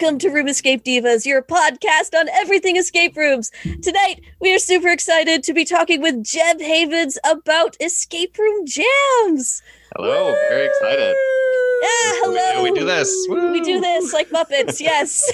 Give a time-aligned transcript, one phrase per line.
[0.00, 3.50] Welcome to Room Escape Divas, your podcast on everything escape rooms.
[3.82, 9.60] Tonight, we are super excited to be talking with Jeb Havens about escape room jams.
[9.94, 10.32] Hello, Woo!
[10.48, 11.14] very excited.
[11.82, 12.62] Yeah, hello.
[12.62, 13.26] We, we do this.
[13.28, 13.52] Woo!
[13.52, 15.30] We do this like Muppets, yes.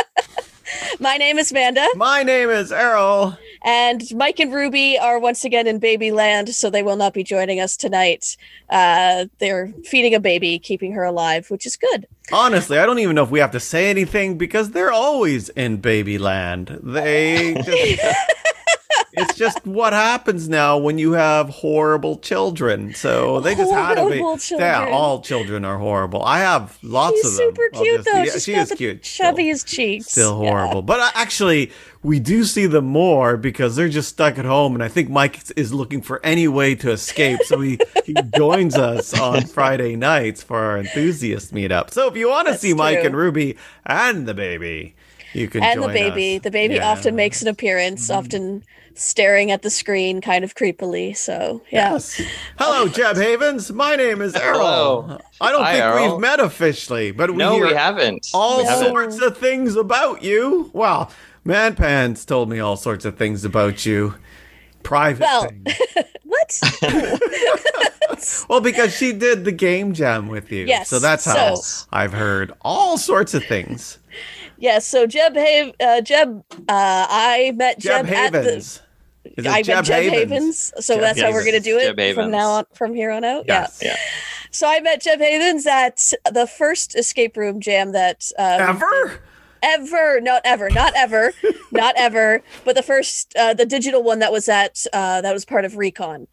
[1.00, 1.86] My name is Amanda.
[1.96, 3.38] My name is Errol.
[3.64, 7.60] And Mike and Ruby are once again in babyland, so they will not be joining
[7.60, 8.36] us tonight.
[8.68, 12.06] Uh, they're feeding a baby, keeping her alive, which is good.
[12.32, 15.80] Honestly, I don't even know if we have to say anything because they're always in
[15.80, 16.80] babyland.
[16.82, 18.16] They just.
[19.12, 22.94] It's just what happens now when you have horrible children.
[22.94, 24.18] So they just had to be.
[24.18, 24.60] Children.
[24.60, 26.22] Yeah, all children are horrible.
[26.22, 27.54] I have lots She's of them.
[27.54, 28.22] Super cute though.
[28.22, 29.02] Yeah, she is cute.
[29.02, 30.06] Chubbiest cheeks.
[30.06, 30.80] Still horrible, yeah.
[30.82, 31.72] but uh, actually,
[32.02, 35.40] we do see them more because they're just stuck at home, and I think Mike
[35.56, 37.40] is looking for any way to escape.
[37.44, 41.90] So he he joins us on Friday nights for our enthusiast meetup.
[41.90, 42.78] So if you want to see true.
[42.78, 44.94] Mike and Ruby and the baby.
[45.34, 46.36] You can and the baby.
[46.36, 46.42] Us.
[46.42, 46.90] The baby yeah.
[46.90, 48.18] often makes an appearance, mm-hmm.
[48.18, 51.16] often staring at the screen kind of creepily.
[51.16, 51.92] So, yeah.
[51.92, 52.20] Yes.
[52.58, 53.72] Hello, Jeb Havens.
[53.72, 55.02] My name is Errol.
[55.02, 55.18] Hello.
[55.40, 56.12] I don't Hi, think Errol.
[56.12, 58.28] we've met officially, but we no, we haven't.
[58.34, 59.22] All we sorts haven't.
[59.22, 60.70] of things about you.
[60.72, 61.10] Well,
[61.44, 64.14] Man Pants told me all sorts of things about you.
[64.82, 65.48] Private well,
[66.24, 66.60] what?
[68.48, 70.66] well, because she did the game jam with you.
[70.66, 70.88] Yes.
[70.88, 73.98] So that's how so, I've heard all sorts of things.
[74.62, 74.86] Yes.
[74.86, 78.80] So Jeb, Hav- uh, Jeb, uh, I met Jeb, Jeb Havens.
[79.26, 79.50] at the.
[79.50, 80.30] I Jeb met Jeb Havens.
[80.30, 81.20] Havens so Jeb that's Havens.
[81.20, 83.44] how we're going to do it from now on, from here on out.
[83.48, 83.80] Yes.
[83.82, 83.88] Yeah.
[83.88, 83.96] yeah.
[84.52, 89.20] So I met Jeb Havens at the first escape room jam that um, ever
[89.62, 91.32] ever, not ever, not ever,
[91.72, 95.44] not ever, but the first, uh, the digital one that was at, uh, that was
[95.44, 96.26] part of Recon,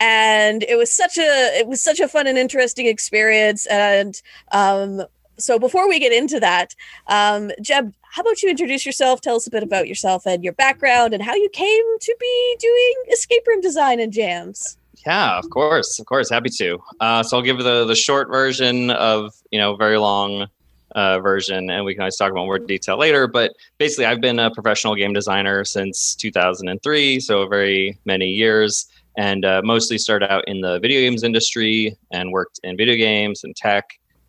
[0.00, 3.66] and it was such a, it was such a fun and interesting experience.
[3.66, 4.20] And
[4.52, 5.02] um,
[5.38, 6.74] so before we get into that,
[7.08, 9.20] um, Jeb, how about you introduce yourself?
[9.20, 12.56] Tell us a bit about yourself and your background and how you came to be
[12.58, 14.78] doing escape room design and jams.
[15.06, 16.78] Yeah, of course, of course, happy to.
[17.00, 20.48] Uh, so I'll give the the short version of you know very long
[20.94, 23.26] uh, version, and we can always talk about more detail later.
[23.26, 28.86] But basically, I've been a professional game designer since 2003, so very many years,
[29.16, 33.44] and uh, mostly started out in the video games industry and worked in video games
[33.44, 33.84] and tech,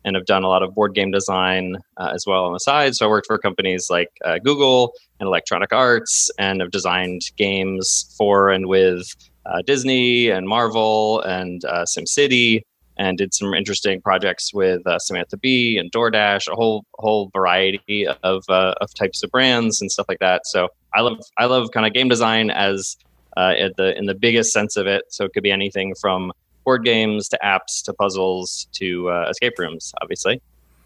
[0.08, 2.96] and have done a lot of board game design uh, as well on the side.
[2.96, 8.12] So I worked for companies like uh, Google and Electronic Arts, and have designed games
[8.16, 9.14] for and with
[9.46, 12.62] uh, Disney and Marvel and uh, SimCity
[12.96, 18.06] and did some interesting projects with uh, Samantha Bee and DoorDash, a whole whole variety
[18.24, 20.46] of uh, of types of brands and stuff like that.
[20.46, 22.96] So I love I love kind of game design as
[23.36, 25.04] in the in the biggest sense of it.
[25.10, 26.32] So it could be anything from
[26.68, 30.42] board games to apps to puzzles to uh, escape rooms, obviously.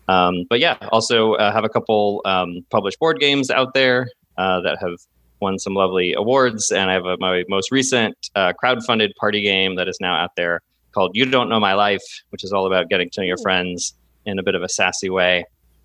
[0.07, 4.07] Um, but yeah, also uh, have a couple um, published board games out there
[4.39, 4.99] uh, that have
[5.41, 8.15] won some lovely awards, and I have a, my most recent
[8.59, 10.61] crowd-funded party game that is now out there
[10.93, 13.95] called You Don't Know My Life, which is all about getting to know your friends
[14.25, 15.45] in a bit of a sassy way.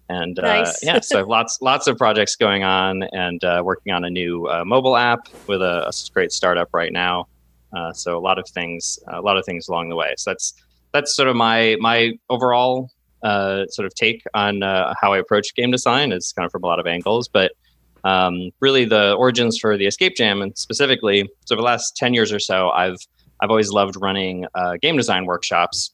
[0.10, 0.84] And uh, nice.
[0.84, 4.10] yeah, so I have lots lots of projects going on and uh, working on a
[4.10, 7.28] new uh, mobile app with a, a, great startup right now.
[7.76, 10.14] Uh, so a lot of things, a lot of things along the way.
[10.18, 10.54] So that's
[10.94, 12.90] that's sort of my my overall
[13.24, 16.12] uh, sort of take on uh, how I approach game design.
[16.12, 17.52] It's kind of from a lot of angles, but
[18.04, 22.14] um, really the origins for the Escape Jam and specifically, so for the last ten
[22.14, 22.98] years or so, I've
[23.42, 25.92] I've always loved running uh, game design workshops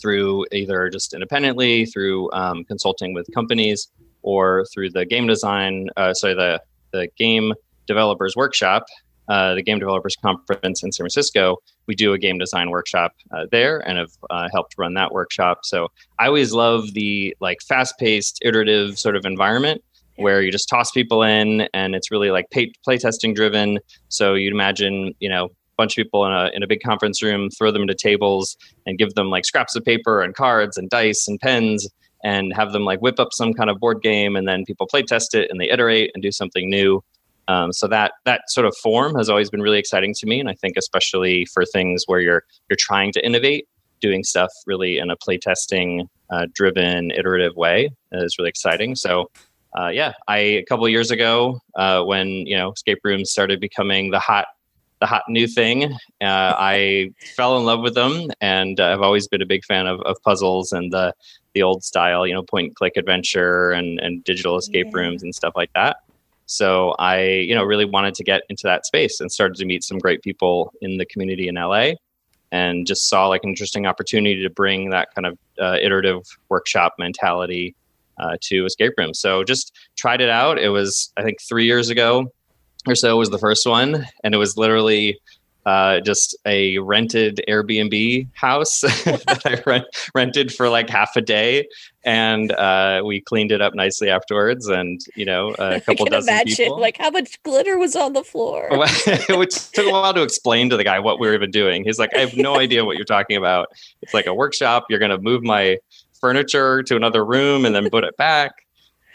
[0.00, 3.88] through either just independently, through um, consulting with companies,
[4.22, 6.62] or through the game design, uh, sorry, the,
[6.92, 7.52] the game
[7.86, 8.84] developers workshop,
[9.32, 11.56] uh, the game developers conference in San Francisco.
[11.86, 15.60] We do a game design workshop uh, there and have uh, helped run that workshop.
[15.62, 15.88] So
[16.18, 19.82] I always love the like fast paced, iterative sort of environment
[20.16, 23.78] where you just toss people in and it's really like play, play testing driven.
[24.08, 27.22] So you'd imagine, you know, a bunch of people in a, in a big conference
[27.22, 28.54] room, throw them into tables
[28.84, 31.88] and give them like scraps of paper and cards and dice and pens
[32.22, 35.02] and have them like whip up some kind of board game and then people play
[35.02, 37.02] test it and they iterate and do something new.
[37.48, 40.48] Um, so that that sort of form has always been really exciting to me, and
[40.48, 43.68] I think especially for things where you're you're trying to innovate,
[44.00, 48.94] doing stuff really in a playtesting uh, driven, iterative way is really exciting.
[48.94, 49.30] So
[49.78, 54.10] uh, yeah, I a couple years ago uh, when you know escape rooms started becoming
[54.10, 54.46] the hot
[55.00, 55.84] the hot new thing.
[55.84, 59.86] Uh, I fell in love with them, and uh, I've always been a big fan
[59.86, 61.14] of, of puzzles and the
[61.54, 64.98] the old style, you know, point and click adventure and and digital escape yeah.
[64.98, 65.98] rooms and stuff like that.
[66.52, 69.82] So I, you know, really wanted to get into that space and started to meet
[69.84, 71.92] some great people in the community in LA,
[72.50, 76.94] and just saw like an interesting opportunity to bring that kind of uh, iterative workshop
[76.98, 77.74] mentality
[78.18, 79.18] uh, to escape rooms.
[79.18, 80.58] So just tried it out.
[80.58, 82.30] It was I think three years ago
[82.86, 85.18] or so was the first one, and it was literally
[85.64, 91.68] uh, just a rented Airbnb house that I rent, rented for like half a day,
[92.04, 94.66] and uh, we cleaned it up nicely afterwards.
[94.66, 96.80] And you know, a couple I can dozen imagine people.
[96.80, 98.68] like how much glitter was on the floor.
[99.28, 101.84] Which took a while to explain to the guy what we were even doing.
[101.84, 103.68] He's like, "I have no idea what you're talking about.
[104.00, 104.86] It's like a workshop.
[104.88, 105.78] You're going to move my
[106.20, 108.52] furniture to another room and then put it back."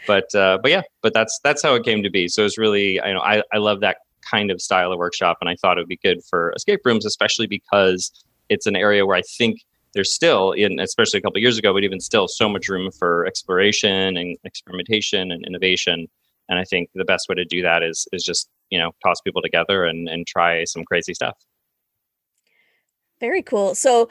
[0.06, 2.28] But uh, but yeah, but that's that's how it came to be.
[2.28, 3.98] So it's really, I know, I I love that
[4.28, 5.38] kind of style of workshop.
[5.40, 8.12] And I thought it would be good for escape rooms, especially because
[8.48, 9.60] it's an area where I think
[9.94, 13.26] there's still, in especially a couple years ago, but even still, so much room for
[13.26, 16.06] exploration and experimentation and innovation.
[16.48, 19.20] And I think the best way to do that is is just you know toss
[19.20, 21.36] people together and and try some crazy stuff.
[23.20, 23.74] Very cool.
[23.74, 24.08] So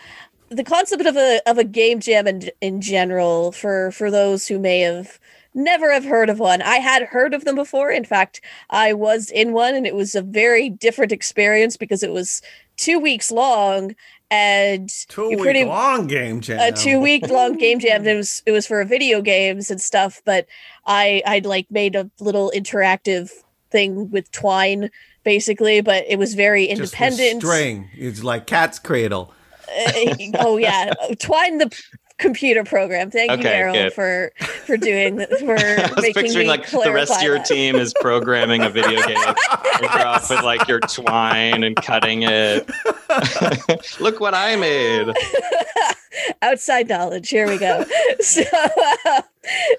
[0.50, 4.60] the concept of a of a game jam in, in general for for those who
[4.60, 5.19] may have
[5.57, 6.62] never have heard of one.
[6.62, 7.92] I had heard of them before.
[7.92, 8.39] In fact,
[8.69, 12.42] I was in one and it was a very different experience because it was
[12.77, 13.95] 2 weeks long
[14.30, 16.59] and Two week pretty- long game jam.
[16.62, 18.06] a two week long game jam.
[18.06, 20.45] It was it was for video games and stuff, but
[20.86, 23.31] I I'd like made a little interactive
[23.71, 24.89] thing with Twine
[25.24, 27.42] basically, but it was very independent.
[27.42, 27.89] string.
[27.94, 29.33] It's like cat's cradle.
[29.69, 31.69] Uh, oh yeah, Twine the
[32.18, 33.12] computer program.
[33.12, 33.94] Thank you, Okay, Meryl, good.
[33.94, 34.31] for
[34.66, 35.30] for doing that.
[35.40, 39.02] For I was making picturing like the rest of your team is programming a video
[39.06, 39.18] game.
[39.81, 42.69] You're off with like your twine and cutting it.
[44.00, 45.14] Look what I made.
[46.42, 47.86] outside knowledge here we go
[48.19, 48.42] so
[49.06, 49.22] uh,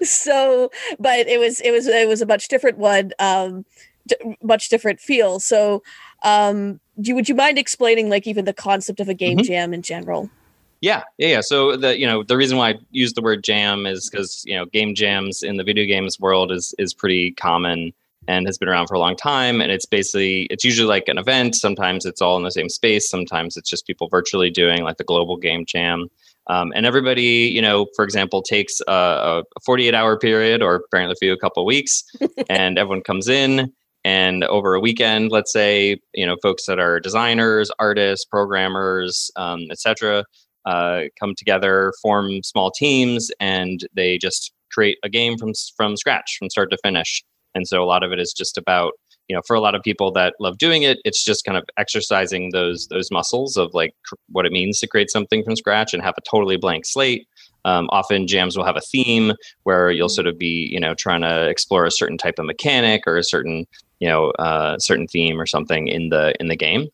[0.03, 3.65] so but it was it was it was a much different one um
[4.07, 5.83] d- much different feel so
[6.23, 9.45] um do you, would you mind explaining like even the concept of a game Mhm.
[9.45, 10.31] jam in general
[10.81, 11.41] Yeah, yeah, yeah.
[11.41, 14.55] So the you know the reason why I use the word jam is because you
[14.55, 17.93] know game jams in the video games world is is pretty common
[18.29, 19.61] and has been around for a long time.
[19.61, 21.57] And it's basically it's usually like an event.
[21.57, 23.09] Sometimes it's all in the same space.
[23.11, 26.09] Sometimes it's just people virtually doing like the global game jam.
[26.47, 31.17] Um, and everybody, you know, for example, takes a, a 48 hour period or apparently
[31.19, 32.05] for you a couple of weeks,
[32.49, 33.73] and everyone comes in
[34.05, 39.67] and over a weekend, let's say, you know, folks that are designers, artists, programmers, um,
[39.71, 40.25] etc
[40.69, 46.37] uh, come together, form small teams, and they just create a game from from scratch,
[46.39, 47.25] from start to finish.
[47.55, 48.93] And so a lot of it is just about
[49.29, 51.65] you know, for a lot of people that love doing it, it's just kind of
[51.77, 55.93] exercising those those muscles of like cr- what it means to create something from scratch
[55.93, 57.29] and have a totally blank slate.
[57.65, 59.33] Um, often jams will have a theme
[59.65, 63.03] where you'll sort of be, you know, trying to explore a certain type of mechanic
[63.07, 63.67] or a certain,
[64.01, 66.89] you know, uh, certain theme or something in the in the game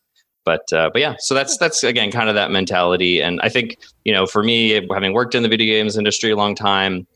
[0.45, 3.21] but uh, but yeah so that's that's again kind of that mentality.
[3.21, 6.35] And i think you know for me having worked in the video games industry a
[6.35, 7.07] long time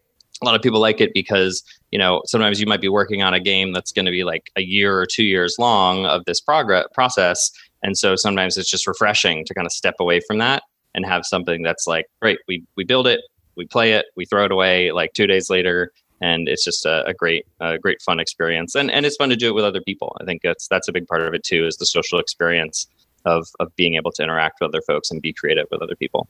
[0.42, 3.34] a lot of people like it because you know sometimes you might be working on
[3.34, 6.40] a game that's going to be like a year or two years long of this
[6.42, 7.52] progress process.
[7.82, 11.26] And so sometimes it's just refreshing to kind of step away from that and have
[11.26, 13.22] something that's like great we we build it
[13.56, 15.92] we play it we throw it away like two days later.
[16.22, 18.76] And it's just a, a great a great fun experience.
[18.76, 20.16] And and it's fun to do it with other people.
[20.22, 22.88] I think that's that's a big part of it too is the social experience
[23.26, 26.28] of of being able to interact with other folks and be creative with other people.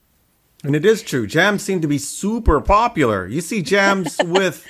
[0.63, 1.25] And it is true.
[1.25, 3.25] Jams seem to be super popular.
[3.27, 4.67] You see jams with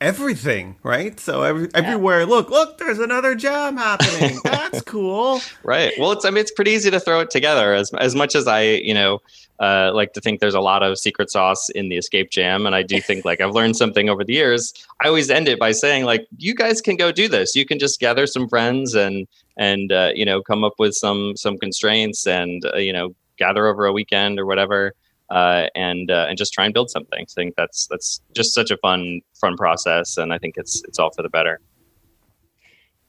[0.00, 1.18] everything, right?
[1.18, 4.38] So every, everywhere, look, look, there's another jam happening.
[4.44, 5.40] That's cool.
[5.62, 5.92] Right.
[5.98, 8.46] Well, it's I mean it's pretty easy to throw it together as as much as
[8.46, 9.20] I, you know,
[9.60, 12.74] uh, like to think there's a lot of secret sauce in the escape jam and
[12.74, 14.72] I do think like I've learned something over the years.
[15.02, 17.54] I always end it by saying like you guys can go do this.
[17.54, 21.36] You can just gather some friends and and uh, you know come up with some
[21.36, 24.94] some constraints and uh, you know gather over a weekend or whatever
[25.34, 27.20] uh, and uh, and just try and build something.
[27.20, 30.98] I think that's that's just such a fun fun process, and I think it's it's
[30.98, 31.60] all for the better.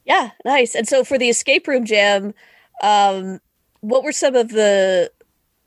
[0.05, 0.75] Yeah, nice.
[0.75, 2.33] And so for the escape room jam,
[2.81, 3.39] um,
[3.81, 5.11] what were some of the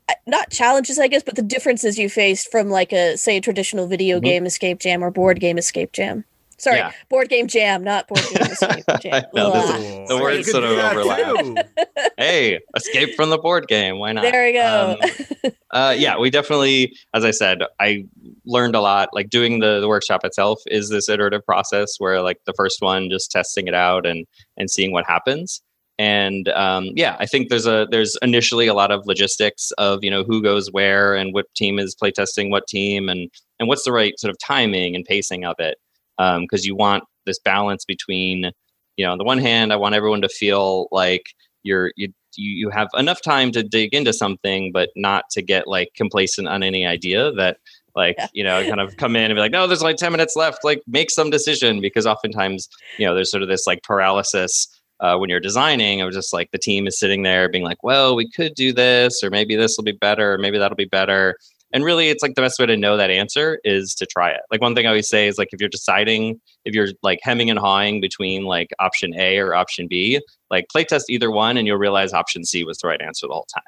[0.08, 3.40] uh, not challenges, I guess, but the differences you faced from like a say a
[3.40, 4.22] traditional video Mhm.
[4.24, 6.24] game escape jam or board game escape jam?
[6.58, 6.92] Sorry, Yeah.
[7.08, 9.24] board game jam, not board game escape jam.
[9.34, 11.68] know, this is- the You words sort of overlap.
[12.18, 13.98] hey, escape from the board game.
[13.98, 14.22] Why not?
[14.22, 14.96] There we go.
[15.44, 18.04] Um, uh, yeah, we definitely, as I said, I
[18.44, 19.10] learned a lot.
[19.12, 23.08] Like doing the, the workshop itself is this iterative process where, like, the first one,
[23.10, 25.62] just testing it out and and seeing what happens.
[26.00, 30.10] And um, yeah, I think there's a there's initially a lot of logistics of you
[30.10, 33.90] know who goes where and what team is playtesting what team and and what's the
[33.92, 35.76] right sort of timing and pacing of it
[36.18, 38.50] because you want this balance between
[38.96, 41.22] you know on the one hand i want everyone to feel like
[41.62, 45.88] you're you you have enough time to dig into something but not to get like
[45.96, 47.58] complacent on any idea that
[47.96, 48.28] like Yeah.
[48.32, 50.62] you know kind of come in and be like no there's like 10 minutes left.
[50.62, 51.80] Like make some decision.
[51.80, 54.68] Because oftentimes you know there's sort of this like paralysis
[55.00, 58.14] uh, when you're designing of just like the team is sitting there being like well
[58.14, 61.34] we could do this or maybe this will be better or maybe that'll be better
[61.72, 64.40] and really it's like the best way to know that answer is to try it.
[64.50, 67.50] Like one thing i always say is like if you're deciding if you're like hemming
[67.50, 70.20] and hawing between like option a or option b
[70.50, 73.46] like playtest either one and you'll realize option c was the right answer the whole
[73.54, 73.62] time.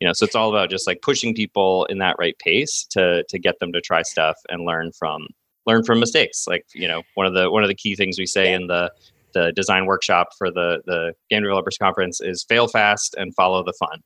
[0.00, 3.24] You know so it's all about just like pushing people in that right pace to
[3.28, 5.26] to get them to try stuff and learn from
[5.66, 6.46] learn from mistakes.
[6.46, 8.56] Like you know one of the one of the key things we say Yeah.
[8.56, 8.92] in the
[9.34, 13.72] the design workshop for the the game developers conference is fail fast and follow the
[13.78, 14.00] fun.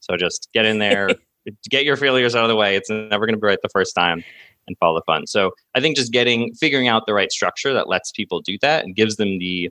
[0.00, 1.10] So just get in there
[1.70, 3.94] get your failures out of the way it's never going to be right the first
[3.94, 4.24] time
[4.66, 7.88] and follow the fun so i think just getting figuring out the right structure that
[7.88, 9.70] lets people do that and gives them the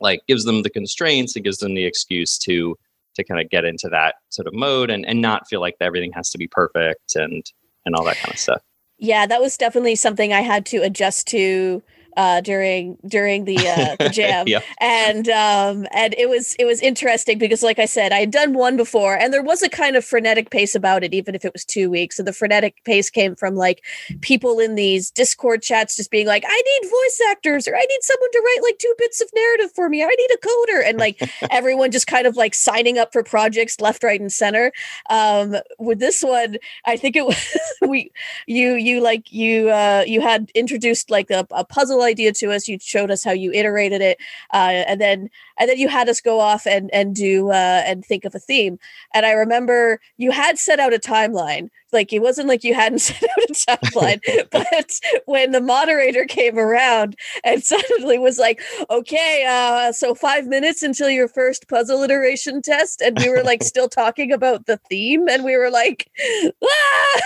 [0.00, 2.76] like gives them the constraints and gives them the excuse to
[3.18, 6.12] to kind of get into that sort of mode and, and not feel like everything
[6.12, 7.44] has to be perfect and
[7.84, 8.62] and all that kind of stuff.
[8.98, 11.82] Yeah, that was definitely something I had to adjust to
[12.18, 14.58] uh, during during the uh, the jam, yeah.
[14.80, 18.54] and um, and it was it was interesting because, like I said, I had done
[18.54, 21.52] one before, and there was a kind of frenetic pace about it, even if it
[21.52, 22.18] was two weeks.
[22.18, 23.84] And the frenetic pace came from like
[24.20, 28.02] people in these Discord chats just being like, "I need voice actors," or "I need
[28.02, 30.98] someone to write like two bits of narrative for me," "I need a coder," and
[30.98, 31.22] like
[31.52, 34.72] everyone just kind of like signing up for projects left, right, and center.
[35.08, 37.56] Um, with this one, I think it was
[37.88, 38.10] we
[38.48, 42.66] you you like you uh you had introduced like a, a puzzle idea to us.
[42.68, 44.18] You showed us how you iterated it
[44.52, 48.04] uh and then and then you had us go off and and do uh and
[48.04, 48.78] think of a theme.
[49.14, 52.98] And i remember you had set out a timeline like it wasn't like you hadn't
[53.00, 59.44] set out a timeline but when the moderator came around and suddenly was like okay
[59.48, 63.88] uh so five minutes until your first puzzle iteration test and we were like still
[63.88, 67.20] talking about the theme and we were like ah!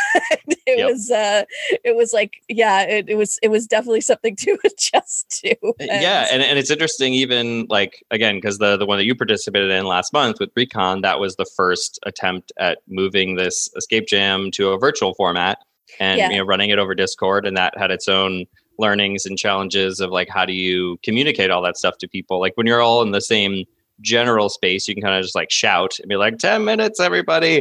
[0.66, 0.90] it Yep.
[0.90, 1.45] was uh
[1.85, 6.28] it was like yeah it, it was it was definitely something to adjust to yeah,
[6.31, 9.85] and, and it's interesting even like again because the the one that you participated in
[9.85, 14.71] last month with Recon that was the first attempt at moving this escape jam to
[14.71, 15.59] a virtual format
[16.00, 16.30] and Yeah.
[16.30, 18.44] you know running it over Discord and that had its own
[18.78, 22.52] learnings and challenges of like how do you communicate all that stuff to people like
[22.56, 23.64] when you're all in the same
[24.00, 27.59] general space you can kind of just like shout and be like 10 minutes everybody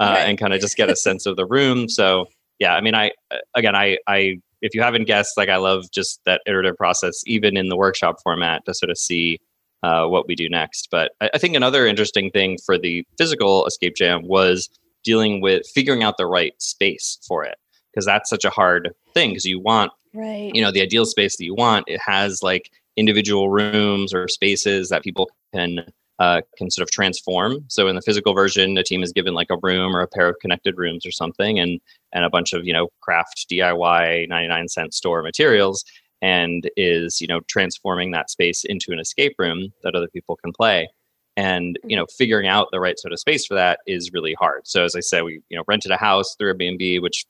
[0.00, 0.20] uh, Right.
[0.28, 2.26] and kind of just get a sense of the room so
[2.58, 5.84] yeah i mean i uh, again i i if you haven't guessed like i love
[5.92, 9.38] just that iterative process even in the workshop format to sort of see
[9.82, 13.66] uh, what we do next but I, I think another interesting thing for the physical
[13.66, 14.70] escape jam was
[15.04, 17.56] dealing with figuring out the right space for it
[17.92, 20.50] because that's such a hard thing because you want right.
[20.54, 24.88] you know the ideal space that you want it has like individual rooms or spaces
[24.88, 25.84] that people can
[26.20, 27.64] uh, can sort of transform.
[27.68, 30.28] So in the physical version a team is given like a room or a pair
[30.28, 31.80] of connected rooms or something and
[32.12, 35.84] and a bunch of you know craft diy 99 cent store materials
[36.22, 40.52] and is you know transforming that space into an escape room that other people can
[40.52, 40.88] play
[41.36, 44.66] and you know figuring out the right sort of space for that is really hard.
[44.66, 47.24] So as i said we you know rented a house through airbnb which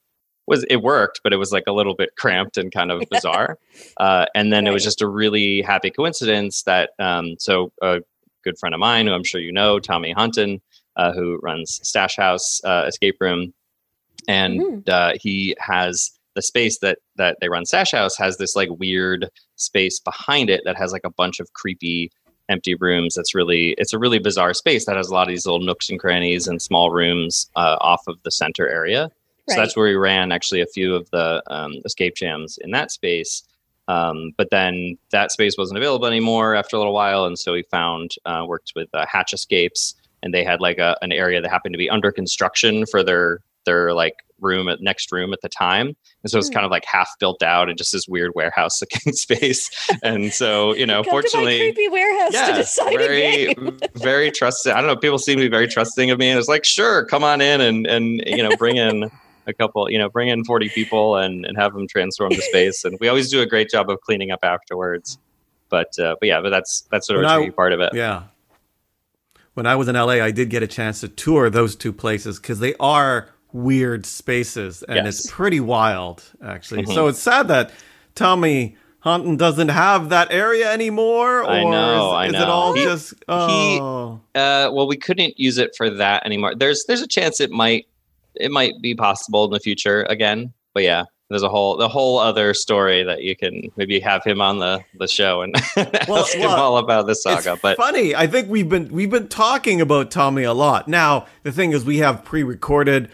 [0.46, 3.58] was it worked but it was like a little bit cramped and kind of bizarre.
[3.96, 8.00] Uh, and then it was just a really happy coincidence that um, so a
[8.42, 10.60] good friend of mine who i'm sure you know tommy honton
[10.96, 13.52] uh, who runs stash house uh, escape room
[14.28, 18.68] and uh, he has the space that that they run stash house has this like
[18.78, 22.10] weird space behind it that has like a bunch of creepy
[22.48, 25.46] empty rooms It's really it's a really bizarre space that has a lot of these
[25.46, 29.10] little nooks and crannies and small rooms uh, off of the center area.
[29.48, 32.90] So that's where we ran actually a few of the um, escape jams in that
[32.90, 33.42] space.
[33.88, 37.62] Um, but then that space wasn't available anymore after a little while and so we
[37.64, 41.50] found uh, worked with uh, hatch escapes and they had like a, an area that
[41.50, 45.48] happened to be under construction for their their like room at next room at the
[45.48, 46.54] time and so it's Hmm.
[46.54, 49.70] kind of like half built out and just this weird warehouse looking space
[50.02, 53.78] and so you know Come to my fortunately creepy warehouse to yeah, decide very, game.
[53.94, 54.72] very trusting.
[54.72, 54.96] I don't know.
[54.96, 57.60] People seem to be very trusting of me, and it's like, sure, come on in
[57.60, 59.10] and and you know, bring in
[59.46, 62.84] a couple, you know, bring in forty people and and have them transform the space.
[62.84, 65.18] And we always do a great job of cleaning up afterwards.
[65.70, 67.80] But uh, but yeah, but that's that's sort of When a I- tricky part of
[67.80, 67.94] it.
[67.94, 68.24] Yeah.
[69.54, 72.40] When I was in LA, I did get a chance to tour those two places
[72.40, 76.82] because they are weird spaces and it's pretty wild, actually.
[76.82, 76.92] Mhm.
[76.94, 77.70] So it's sad that
[78.14, 81.40] Tommy Honton doesn't have that area anymore.
[81.42, 83.14] Or I know, is, I is it all He- just.
[83.28, 84.20] Oh.
[84.34, 86.54] Uh, well, we couldn't use it for that anymore.
[86.54, 87.86] There's there's a chance it might
[88.34, 90.52] it might be possible in the future again.
[90.72, 94.40] But yeah, there's a whole the whole other story that you can maybe have him
[94.40, 95.54] on the the show and
[96.08, 97.52] Well, ask him all about the saga.
[97.52, 98.16] it's But funny.
[98.16, 100.88] I think we've been we've been talking about Tommy a lot.
[100.88, 103.10] Now the thing is, we have pre-recorded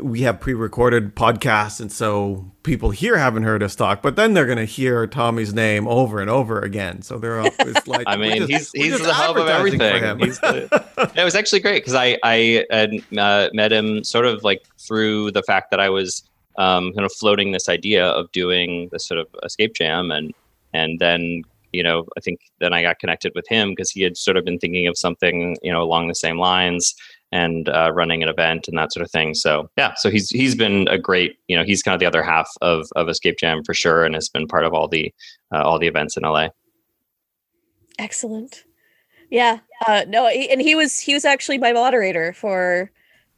[0.00, 4.46] we have pre-recorded podcasts, and so people here haven't heard us talk, but then they're
[4.46, 7.02] going to hear Tommy's name over and over again.
[7.02, 9.78] So they're all, it's like I mean, just, he's he's the hub of everything.
[9.78, 14.64] The, it was actually great because I I had uh, met him sort of like
[14.78, 16.28] through the fact that I was
[16.58, 20.34] um, kind of floating this idea of doing this sort of escape jam, and
[20.74, 24.16] and then you know I think then I got connected with him because he had
[24.16, 26.96] sort of been thinking of something you know along the same lines
[27.32, 29.34] and uh, running an event and that sort of thing.
[29.34, 32.22] So yeah, so he's he's been a great you know he's kind of the other
[32.22, 35.12] half of of Escape Jam for sure, and has been part of all the
[35.52, 36.48] uh, all the events in LA.
[37.98, 38.64] Excellent.
[39.30, 39.58] Yeah.
[39.86, 42.90] Uh, no, he, and he was he was actually my moderator for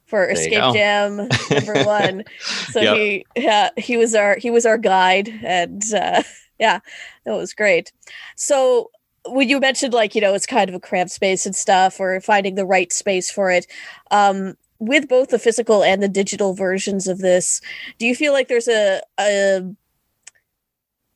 [0.04, 2.24] for Escape Jam number one.
[2.70, 2.96] So yep.
[2.96, 6.22] he yeah he was our he was our guide and uh,
[6.58, 6.80] yeah
[7.24, 7.92] that was great.
[8.36, 8.90] So
[9.32, 12.20] when you mentioned like you know it's kind of a cramped space and stuff or
[12.20, 13.66] finding the right space for it
[14.10, 17.60] um with both the physical and the digital versions of this
[17.98, 19.62] do you feel like there's a, a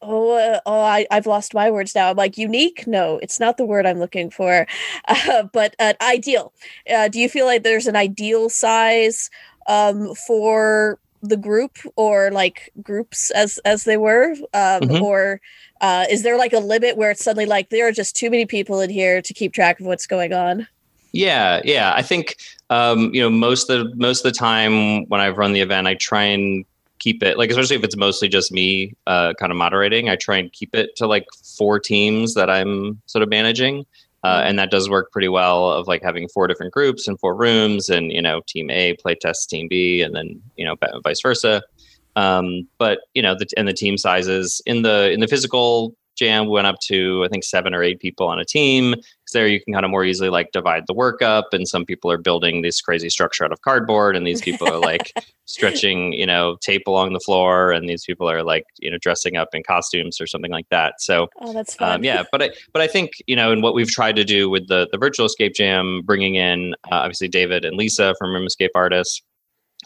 [0.00, 2.10] oh uh, oh I, i've lost my words now.
[2.10, 2.86] I'm like unique?
[2.86, 4.66] No it's not the word i'm looking for.
[5.08, 6.52] Uh, but uh, ideal.
[6.92, 9.30] Uh, do you feel like there's an ideal size
[9.66, 15.02] um, for the group or like groups as as they were um, mm-hmm.
[15.02, 15.40] or
[15.82, 18.46] uh, is there like a limit where it's suddenly like there are just too many
[18.46, 20.66] people in here to keep track of what's going on?
[21.12, 21.92] Yeah, yeah.
[21.94, 22.36] I think
[22.70, 25.86] um, you know most of the most of the time when I've run the event,
[25.88, 26.64] I try and
[27.00, 30.08] keep it like especially if it's mostly just me uh, kind of moderating.
[30.08, 31.26] I try and keep it to like
[31.58, 33.84] four teams that I'm sort of managing.
[34.24, 34.50] Uh, mm-hmm.
[34.50, 37.88] and that does work pretty well of like having four different groups and four rooms
[37.88, 41.60] and you know team a play test team b and then you know vice versa
[42.16, 46.46] um, but you know, the, and the team sizes in the in the physical jam
[46.46, 48.90] went up to I think seven or eight people on a team.
[48.90, 51.84] Because there you can kind of more easily like divide the work up, and some
[51.84, 55.12] people are building this crazy structure out of cardboard, and these people are like
[55.46, 59.36] stretching you know tape along the floor, and these people are like you know dressing
[59.36, 61.00] up in costumes or something like that.
[61.00, 61.96] So oh, that's fun.
[61.96, 64.50] Um, yeah, but I but I think you know, and what we've tried to do
[64.50, 68.46] with the the virtual escape jam, bringing in uh, obviously David and Lisa from Room
[68.46, 69.22] Escape Artists.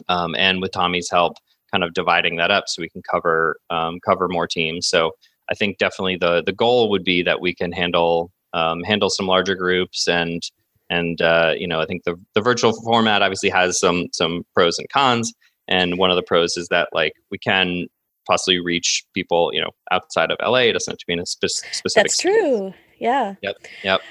[0.09, 1.37] Um, and with Tommy's help,
[1.71, 4.87] kind of dividing that up so we can cover um, cover more teams.
[4.87, 5.11] So
[5.49, 9.27] I think definitely the the goal would be that we can handle um, handle some
[9.27, 10.41] larger groups and
[10.89, 14.77] and uh, you know I think the the virtual format obviously has some some pros
[14.77, 15.33] and cons.
[15.69, 17.87] And one of the pros is that like we can
[18.25, 20.59] possibly reach people you know outside of LA.
[20.59, 21.93] It doesn't have to be in a spe- specific.
[21.95, 22.73] That's true.
[22.99, 23.35] Yeah.
[23.41, 23.55] Yep.
[23.83, 24.01] Yep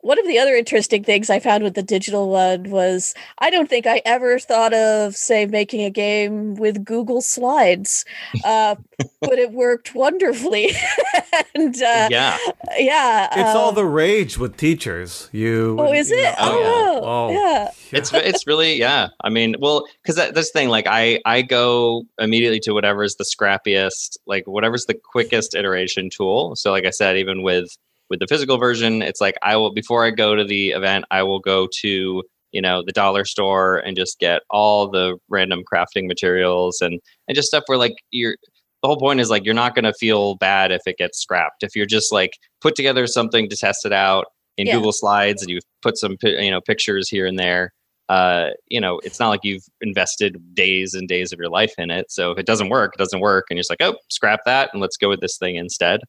[0.00, 3.68] one of the other interesting things I found with the digital one was I don't
[3.68, 8.04] think I ever thought of, say, making a game with Google Slides,
[8.44, 8.76] uh,
[9.20, 10.70] but it worked wonderfully.
[11.54, 12.38] and uh, yeah,
[12.76, 15.28] yeah, it's um, all the rage with teachers.
[15.32, 16.34] You oh, is it?
[16.38, 17.00] oh, yeah.
[17.02, 17.70] oh, yeah.
[17.90, 19.08] It's it's really yeah.
[19.24, 23.24] I mean, well, because that, this thing, like, I I go immediately to whatever's the
[23.24, 26.54] scrappiest, like whatever's the quickest iteration tool.
[26.54, 27.76] So, like I said, even with
[28.10, 31.22] with the physical version, it's like I will before I go to the event, I
[31.22, 36.06] will go to you know the dollar store and just get all the random crafting
[36.06, 38.36] materials and and just stuff where like you're
[38.82, 41.62] the whole point is like you're not going to feel bad if it gets scrapped.
[41.62, 44.74] If you're just like put together something to test it out in yeah.
[44.74, 47.72] google slides and you've put some you know pictures here and there
[48.08, 51.90] uh, you know it's not like you've invested days and days of your life in
[51.90, 52.10] it.
[52.10, 54.70] So if it doesn't work it doesn't work and you're just like oh scrap that
[54.72, 56.00] and let's go with this thing instead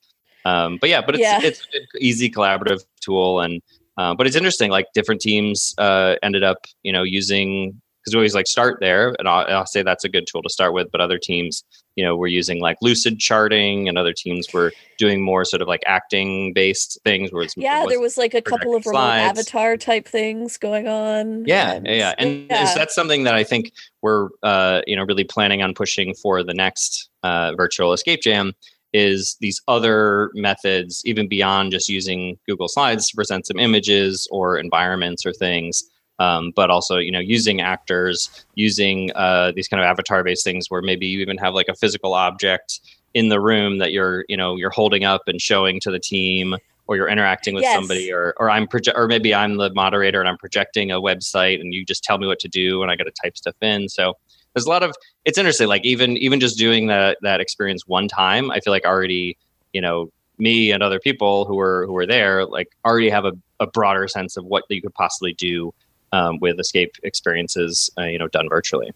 [0.50, 1.40] um, but yeah, but it's yeah.
[1.42, 3.62] it's an easy collaborative tool, and
[3.98, 4.72] uh, but it's interesting.
[4.72, 9.16] Like different teams uh, ended up, you know, using because we always like start there,
[9.20, 10.90] and I'll, I'll, say that's a good tool to start with.
[10.92, 11.64] But other teams,
[11.96, 15.68] you know, were using like lucid charting, and other teams were doing more sort of
[15.68, 17.32] like acting based things.
[17.32, 21.46] Where it's yeah, there was like a couple of remote avatar type things going on.
[21.46, 22.74] Yeah, and, yeah, and yeah.
[22.74, 26.56] that's something that I think we're uh, you know really planning on pushing for the
[26.56, 28.54] next uh, virtual escape jam
[28.93, 34.58] is these other methods, even beyond just using Google Slides to present some images or
[34.58, 35.84] environments or things,
[36.19, 40.82] um, but also you know using actors, using uh, these kind of avatar-based things where
[40.82, 42.80] maybe you even have like a physical object
[43.13, 46.56] in the room that you're you know you're holding up and showing to the team
[46.88, 47.75] or you're interacting with yes.
[47.75, 51.60] somebody or or I'm proje- or maybe I'm the moderator and I'm projecting a website
[51.60, 53.88] and you just tell me what to do and I got to type stuff in
[53.88, 54.15] so
[54.54, 58.08] there's a lot of it's interesting like even even just doing that that experience one
[58.08, 59.38] time i feel like already
[59.74, 63.34] you know me and other people who were who were there like already have a,
[63.60, 65.74] a broader sense of what you could possibly do
[66.12, 68.92] um, with escape experiences uh, you know done virtually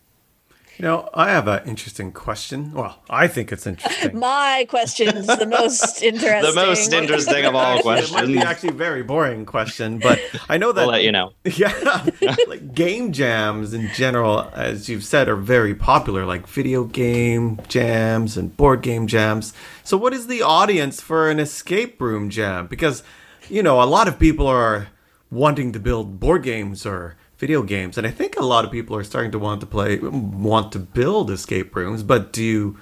[0.78, 2.74] You know, I have an interesting question.
[2.74, 4.18] Well, I think it's interesting.
[4.18, 6.42] My question's the most interesting.
[6.56, 8.44] the most interesting of all It might be questions.
[8.44, 11.34] actually a very boring question, but I know that We'll let you know.
[11.46, 12.08] Yeah,
[12.48, 18.36] like game jams in general, as you've said, are very popular, like video game jams
[18.36, 19.54] and board game jams.
[19.84, 22.66] So, what is the audience for an escape room jam?
[22.66, 23.04] Because,
[23.48, 24.88] you know, a lot of people are
[25.30, 28.96] wanting to build board games or video games, and I think a lot of people
[28.96, 32.02] are starting to want to play, want to build escape rooms.
[32.02, 32.78] But do you?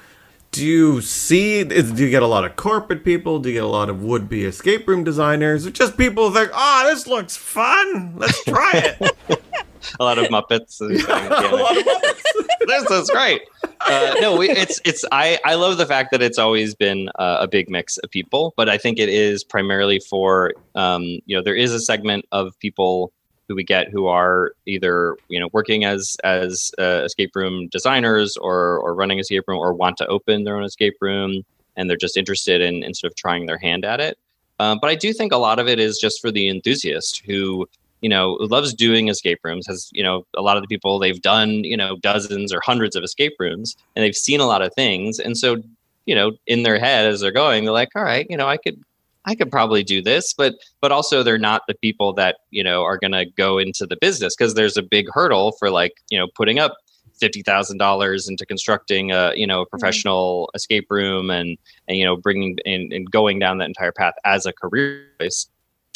[0.52, 1.60] Do you see?
[1.62, 3.39] is- Do you get a lot of corporate people?
[3.39, 6.52] Do you get a lot of would-be escape room designers, or just people who think,
[6.54, 8.13] "Oh, this looks fun.
[8.17, 9.15] Let's try it."
[10.00, 10.80] a lot of Muppets.
[10.82, 11.86] and- a lot of
[12.67, 13.41] this is great.
[13.89, 15.04] Uh, no, we, it's it's.
[15.12, 18.54] I I love the fact that it's always been uh, a big mix of people,
[18.58, 22.54] but I think it is primarily for um, you know there is a segment of
[22.60, 23.12] people
[23.52, 28.38] who we get who are either you know working as as uh, escape room designers
[28.38, 31.44] or or running escape room or want to open their own escape room
[31.76, 34.18] and they're just interested in, in sort of trying their hand at it.
[34.60, 37.68] Um, but I do think a lot of it is just for the enthusiast who
[38.02, 41.22] you know loves doing escape rooms has you know a lot of the people they've
[41.22, 44.74] done you know dozens or hundreds of escape rooms and they've seen a lot of
[44.74, 45.58] things and so
[46.06, 48.58] you know in their head as they're going they're like all right you know i
[48.58, 48.82] could
[49.26, 52.84] i could probably do this but but also they're not the people that you know
[52.84, 56.18] are going to go into the business because there's a big hurdle for like you
[56.18, 56.78] know putting up
[57.20, 59.70] fifty thousand dollars into constructing a you know a mm-hmm.
[59.70, 61.58] professional escape room and
[61.88, 65.48] and you know bringing and, and going down that entire path as a career choice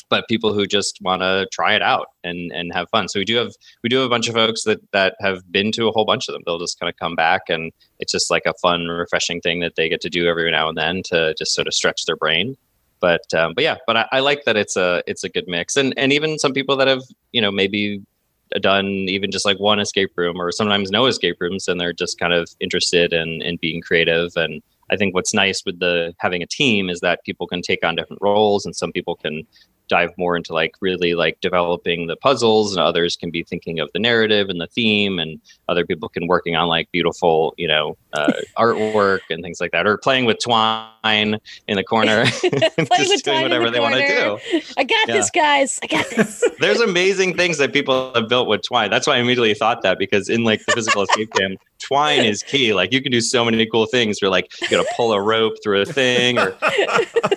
[0.10, 3.08] but people who just want to try it out and and have fun.
[3.08, 5.72] So we do have we do have a bunch of folks that that have been
[5.74, 6.44] to a whole bunch of them.
[6.46, 9.76] They'll just kind of come back and it's just like a fun, refreshing thing that
[9.76, 12.56] they get to do every now and then to just sort of stretch their brain.
[13.00, 15.76] But um, but yeah, but I, I like that it's a it's a good mix,
[15.76, 18.02] and and even some people that have you know maybe
[18.62, 22.20] done even just like one escape room or sometimes no escape rooms and they're just
[22.20, 26.41] kind of interested in in being creative and I think what's nice with the having
[26.43, 29.43] a team is that people can take on different roles and some people can
[29.88, 33.88] dive more into like really like developing the puzzles and others can be thinking of
[33.93, 37.95] the narrative and the theme and other people can working on like beautiful you know
[38.13, 42.26] uh, artwork and things like that or playing with twine in the corner
[42.98, 45.15] just doing whatever the they want to do I got Yeah.
[45.17, 45.80] this, guys.
[45.84, 46.43] I got this.
[46.60, 48.89] there's amazing things that people have built with twine.
[48.89, 52.43] That's why I immediately thought that because in like the physical escape jam, twine is
[52.43, 52.74] key.
[52.74, 54.21] Like you can do so many cool things.
[54.21, 56.56] You're like you got to pull a rope through a thing or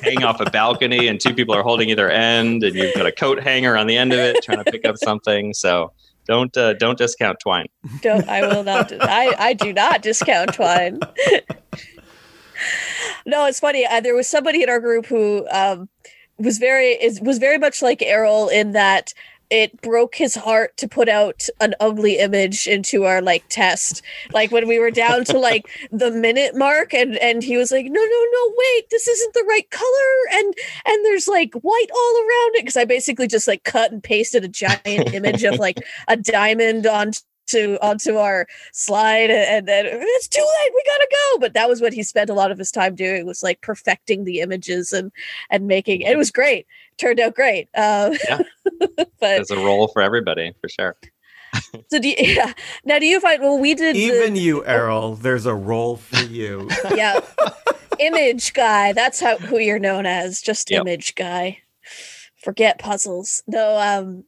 [0.02, 3.12] hang off a balcony, and two people are holding either end, and you've got a
[3.12, 5.54] coat hanger on the end of it trying to pick up something.
[5.54, 5.92] So
[6.26, 7.66] don't uh, don't discount twine.
[8.02, 8.92] Don't I will not.
[9.00, 11.00] I I do not discount twine.
[13.26, 13.87] no, it's funny.
[13.87, 15.88] Uh, there was somebody in our group who um,
[16.38, 19.12] was very is was very much like Errol in that
[19.50, 24.02] it broke his heart to put out an ugly image into our like test.
[24.32, 27.87] Like when we were down to like the minute mark and and he was like
[27.87, 29.84] no no no wait this isn't the right color.
[30.32, 30.54] And
[30.87, 34.44] and there's like white all around it because i basically just like cut and pasted
[34.44, 37.12] a giant image of like a diamond on
[37.48, 41.80] to onto our slide and then it's too late we gotta go but that was
[41.80, 45.11] what he spent a lot of his time doing was like perfecting the images and
[45.50, 46.66] and making it was great
[46.98, 48.38] turned out great uh, Yeah.
[48.96, 50.96] but There's a role for everybody for sure.
[51.90, 52.52] so do you, yeah
[52.84, 56.22] now do you find well we did the- Even you, Errol, there's a role for
[56.24, 56.68] you.
[56.94, 57.20] yeah
[57.98, 60.82] image guy that's how who you're known as just Yep.
[60.82, 61.58] image guy
[62.37, 64.24] forget puzzles no um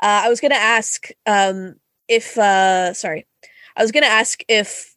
[0.00, 1.74] uh, i was gonna ask um
[2.08, 3.26] if uh sorry
[3.76, 4.94] i was gonna ask if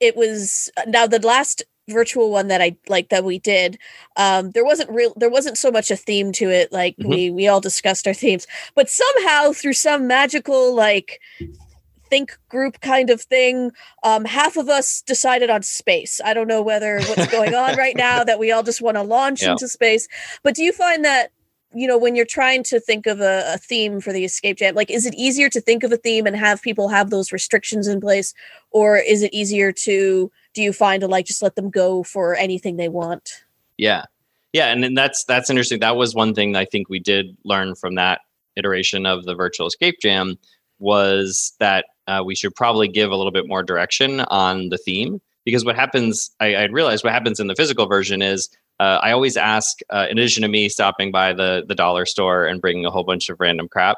[0.00, 3.76] it was now the last virtual one that i like that we did
[4.16, 7.06] um there wasn't real there wasn't so much a theme to it like Mhm.
[7.08, 8.46] we we all discussed our themes
[8.76, 11.20] but somehow through some magical like
[12.08, 13.72] think group kind of thing
[14.04, 17.96] um half of us decided on space i don't know whether what's going on right
[18.08, 19.52] now that we all just want to launch Yeah.
[19.52, 20.06] into space
[20.42, 21.32] but do you find that
[21.74, 24.74] you know when you're trying to think of a, a theme for the escape jam
[24.74, 27.88] like is it easier to think of a theme and have people have those restrictions
[27.88, 28.34] in place?
[28.70, 32.34] Or is it easier to do you find to like just let them go for
[32.34, 33.44] anything they want?
[33.78, 34.04] Yeah,
[34.52, 35.80] yeah, and that's that's interesting.
[35.80, 38.20] That was one thing I think we did learn from that
[38.56, 40.38] iteration of the virtual escape jam
[40.78, 45.20] was that uh, we should probably give a little bit more direction on the theme.
[45.44, 48.48] Because what happens, I, I realized what happens in the physical version is
[48.82, 52.40] uh, I always ask, uh, in addition to me stopping by the the dollar store
[52.48, 53.96] and bringing a whole bunch of random crap.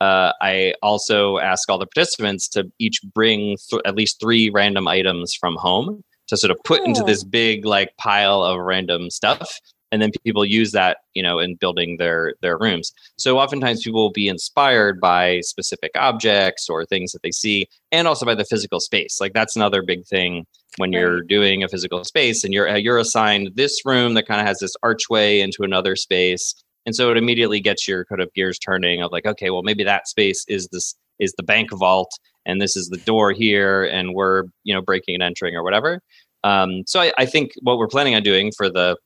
[0.00, 4.88] Uh, I also ask all the participants to each bring th- at least three random
[4.88, 7.06] items from home to sort of put into Oh.
[7.06, 9.58] this big like pile of random stuff
[9.92, 12.92] and then people use that you know in building their their rooms.
[13.16, 18.08] So oftentimes people will be inspired by specific objects or things that they see and
[18.08, 19.20] also by the physical space.
[19.20, 20.46] Like that's another big thing
[20.78, 24.46] when you're doing a physical space and you're you're assigned this room that kind of
[24.46, 26.54] has this archway into another space.
[26.84, 29.84] And so it immediately gets your kind of gears turning of like okay well maybe
[29.84, 32.10] that space is this is the bank vault
[32.46, 36.00] and this is the door here and we're you know breaking and entering or whatever.
[36.44, 38.96] Um, so I, I think what we're planning on doing for the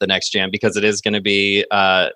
[0.00, 2.08] the next jam because it is going to be uh,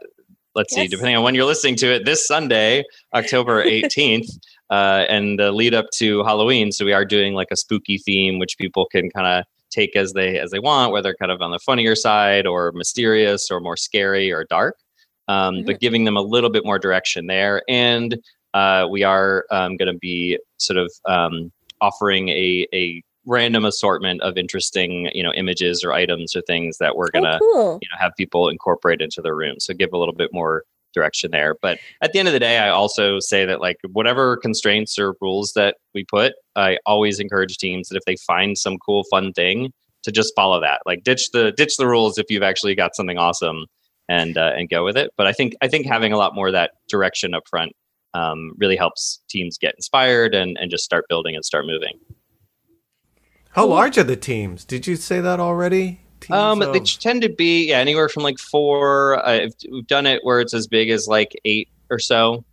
[0.55, 0.85] let's yes.
[0.85, 4.29] see depending on when you're listening to it this sunday october 18th
[4.71, 8.39] uh, and the lead up to halloween so we are doing like a spooky theme
[8.39, 11.51] which people can kind of take as they as they want whether kind of on
[11.51, 14.77] the funnier side or mysterious or more scary or dark
[15.29, 15.67] um, mm-hmm.
[15.67, 18.19] but giving them a little bit more direction there and
[18.55, 24.21] uh, we are um, going to be sort of um, offering a, a random assortment
[24.23, 27.79] of interesting you know images or items or things that we're gonna oh, cool.
[27.83, 29.61] you know have people incorporate into their room.
[29.61, 30.65] So give a little bit more
[30.95, 31.55] direction there.
[31.61, 35.15] But at the end of the day i also say that like whatever constraints or
[35.21, 39.33] rules that we put i always encourage teams that if they find some cool fun
[39.33, 40.83] thing to just follow that.
[40.87, 43.67] Like ditch the ditch the rules if you've actually got something awesome
[44.09, 45.11] and uh, and go with it.
[45.17, 47.73] But i think i think having a lot more of that direction up front
[48.15, 51.99] um, really helps teams get inspired and and just start building and start moving
[53.51, 54.65] how large are the teams?
[54.65, 56.01] Did you say that already?
[56.21, 56.73] Teams um, of...
[56.73, 59.25] they tend to be yeah anywhere from like four.
[59.25, 62.45] Uh, we've done it where it's as big as like eight or so.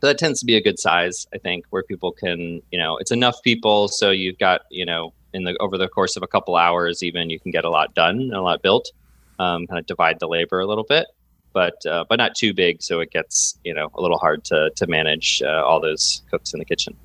[0.00, 2.96] But that tends to be a good size, I think, where people can you know
[2.96, 6.26] it's enough people so you've got you know in the over the course of a
[6.26, 8.90] couple hours even you can get a lot done and a lot built.
[9.38, 11.06] Um, kind of divide the labor a little bit,
[11.54, 14.70] but uh, but not too big so it gets you know a little hard to
[14.76, 16.96] to manage uh, all those cooks in the kitchen.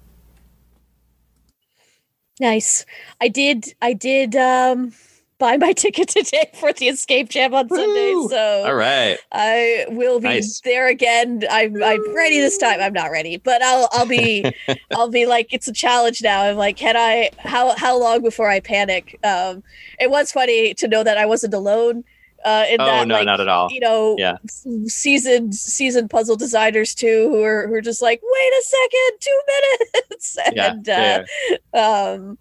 [2.40, 2.86] Nice.
[3.22, 3.74] I did.
[3.82, 4.36] I did.
[4.36, 4.94] Um,
[5.38, 7.78] buy my ticket today for the Escape Jam on Woo!
[7.78, 8.36] Sunday.
[8.36, 10.62] So all right, I will be nice.
[10.62, 11.44] there again.
[11.50, 12.80] I'm I'm ready this time.
[12.82, 14.54] I'm not ready, but I'll I'll be
[14.94, 16.44] I'll be like it's a challenge now.
[16.44, 17.30] I'm like, can I?
[17.40, 19.20] How how long before I panic?
[19.24, 19.64] Um,
[20.00, 22.04] it was funny to know that I wasn't alone
[22.46, 23.72] uh, in oh, that, no, like, not at all.
[23.72, 24.38] You know, yeah.
[24.86, 29.42] seasoned seasoned puzzle designers too, who are who are just like, wait a second, two
[29.48, 31.26] minutes, and yeah,
[31.74, 32.38] uh, um,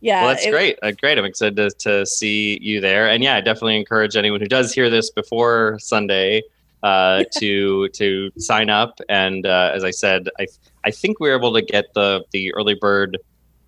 [0.00, 0.22] yeah.
[0.22, 0.78] Well, that's it, great.
[0.82, 1.18] Uh, great.
[1.18, 4.74] I'm excited to, to see you there, and yeah, I definitely encourage anyone who does
[4.74, 6.42] hear this before Sunday
[6.82, 9.00] uh, to to sign up.
[9.08, 10.48] And uh, as I said, I
[10.84, 13.18] I think we are able to get the the early bird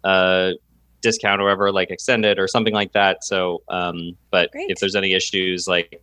[0.02, 0.52] uh,
[1.06, 3.22] discount or whatever, like extended or something like that.
[3.22, 4.70] So, um, but Great.
[4.70, 6.02] if there's any issues, like,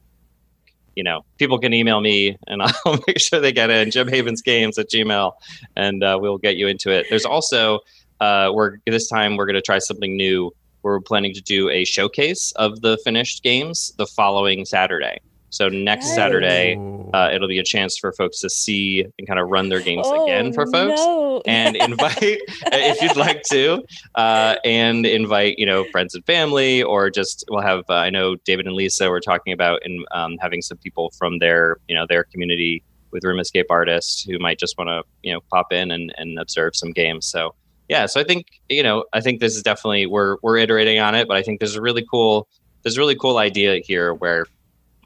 [0.96, 4.42] you know, people can email me and I'll make sure they get in Jeb Havens
[4.42, 5.34] Games at Gmail
[5.76, 7.08] and uh, we'll get you into it.
[7.10, 7.80] There's also,
[8.22, 10.52] uh, we're this time we're going to try something new.
[10.84, 15.20] We're planning to do a showcase of the finished games the following Saturday.
[15.54, 16.16] So next nice.
[16.16, 16.80] Saturday,
[17.14, 20.08] uh, it'll be a chance for folks to see and kind of run their games
[20.10, 21.44] oh, again for folks, no.
[21.46, 23.84] and invite if you'd like to,
[24.16, 28.34] uh, and invite you know friends and family, or just we'll have uh, I know
[28.34, 32.08] David and Lisa were talking about in um, having some people from their you know
[32.10, 35.92] their community with room escape artists who might just want to you know pop in
[35.92, 37.28] and, and observe some games.
[37.28, 37.54] So
[37.90, 41.14] yeah, so I think you know I think this is definitely we're we're iterating on
[41.14, 42.48] it, but I think there's a really cool
[42.82, 44.48] there's a really cool idea here where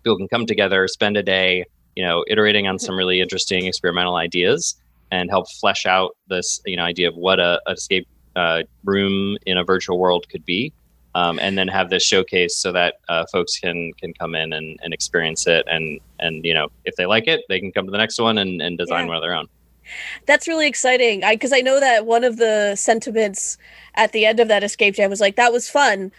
[0.07, 1.65] people can come together, spend a day,
[1.97, 4.75] you know, iterating on some really interesting experimental ideas
[5.11, 9.37] and help flesh out this, you know, idea of what a, a escape uh, room
[9.45, 10.71] in a virtual world could be.
[11.13, 14.79] Um, and then have this showcase so that uh, folks can can come in and,
[14.83, 17.91] and experience it and and you know if they like it they can come to
[17.91, 19.07] the next one and, and design yeah.
[19.07, 19.47] one of their own
[20.27, 23.57] that's really exciting I because I, I know that one of the sentiments
[23.95, 26.11] at the end of that escape jam was like that was fun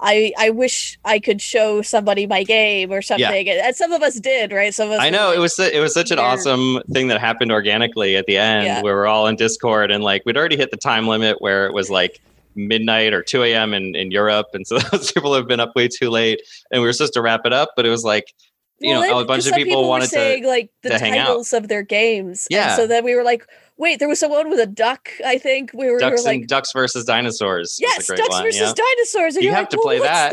[0.00, 3.46] I I wish I could show somebody my game or something.
[3.46, 3.66] Yeah.
[3.66, 4.74] And some of us did, right?
[4.74, 7.52] Some of us I know it was it was such an awesome thing that happened
[7.52, 8.82] organically at the end yeah.
[8.82, 11.72] where we're all in Discord and like we'd already hit the time limit where it
[11.72, 12.20] was like
[12.56, 13.74] midnight or 2 a.m.
[13.74, 14.48] in, in Europe.
[14.54, 16.40] And so those people have been up way too late.
[16.70, 18.32] And we were supposed to wrap it up, but it was like
[18.78, 21.52] you well, know, a bunch of people, people wanted saying, to like the to titles
[21.52, 22.46] of their games.
[22.50, 22.68] Yeah.
[22.68, 23.46] And so then we were like,
[23.78, 25.10] wait, there was someone with a duck.
[25.24, 27.78] I think we were, ducks we were like ducks versus dinosaurs.
[27.80, 28.72] Yes, ducks versus yeah.
[28.72, 29.36] dinosaurs.
[29.36, 30.32] And you have like, to well, play that.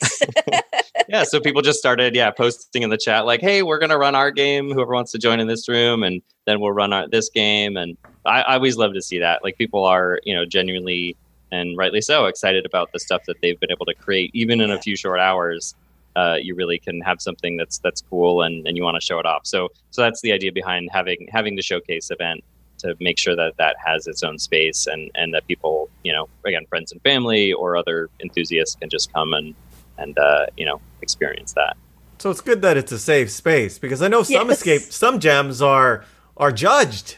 [0.00, 0.84] that?
[1.08, 4.14] yeah, so people just started, yeah, posting in the chat like, "Hey, we're gonna run
[4.14, 4.72] our game.
[4.72, 7.96] Whoever wants to join in this room, and then we'll run our, this game." And
[8.24, 9.44] I, I always love to see that.
[9.44, 11.16] Like people are, you know, genuinely
[11.52, 14.70] and rightly so excited about the stuff that they've been able to create, even in
[14.70, 15.74] a few short hours.
[16.16, 19.20] Uh, you really can have something that's that's cool and, and you want to show
[19.20, 19.46] it off.
[19.46, 22.42] So so that's the idea behind having having the showcase event
[22.80, 26.26] to make sure that that has its own space and and that people you know
[26.46, 29.54] again friends and family or other enthusiasts can just come and
[29.98, 31.74] and uh, you know experience that
[32.18, 34.58] So it's good that it's a safe space because I know some Yes.
[34.58, 36.04] escape, some jams are
[36.36, 37.16] are judged.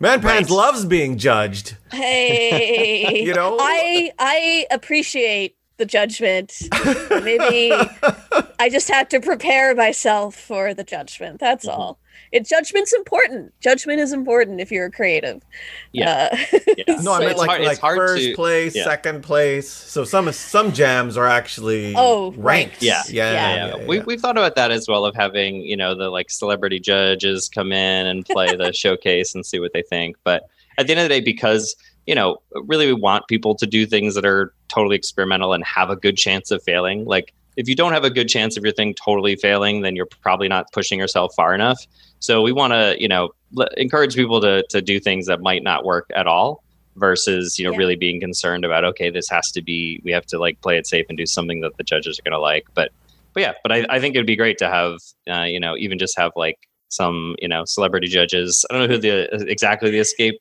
[0.00, 0.56] Man Pants Right.
[0.56, 1.76] loves being judged.
[1.92, 3.56] Hey, You know?
[3.60, 6.52] I I appreciate the judgment.
[7.24, 7.70] Maybe
[8.60, 11.38] I just have to prepare myself for the judgment.
[11.40, 11.80] That's Mm-hmm.
[11.80, 11.98] all.
[12.32, 13.54] It judgment's important.
[13.60, 15.42] Judgment is important if you're a creative.
[15.92, 16.28] Yeah.
[16.32, 16.84] Uh, Yeah.
[17.02, 18.84] No, I So meant it's like, hard- like hard first to- place, yeah.
[18.84, 19.70] second place.
[19.70, 22.38] So some some jams are actually Oh, ranked.
[22.38, 22.82] ranked.
[22.82, 23.02] Yeah.
[23.08, 23.54] yeah, Yeah.
[23.66, 23.76] yeah.
[23.78, 26.80] yeah, we, we've thought about that as well of having you know the like celebrity
[26.80, 30.42] judges come in and play the showcase and see what they think but
[30.76, 33.86] at the end of the day because you know really we want people to do
[33.86, 37.74] things that are totally experimental and have a good chance of failing like if you
[37.74, 40.98] don't have a good chance of your thing totally failing then you're probably not pushing
[40.98, 41.86] yourself far enough
[42.20, 45.62] so we want to you know l- encourage people to to do things that might
[45.62, 46.62] not work at all
[46.96, 47.78] versus you know Yeah.
[47.78, 50.86] really being concerned about okay this has to be we have to like play it
[50.86, 52.90] safe and do something that the judges are going to like but
[53.34, 54.96] but yeah, but I, I think it'd be great to have,
[55.30, 58.64] uh, you know, even just have like some, you know, celebrity judges.
[58.68, 60.40] I don't know who the exactly the escape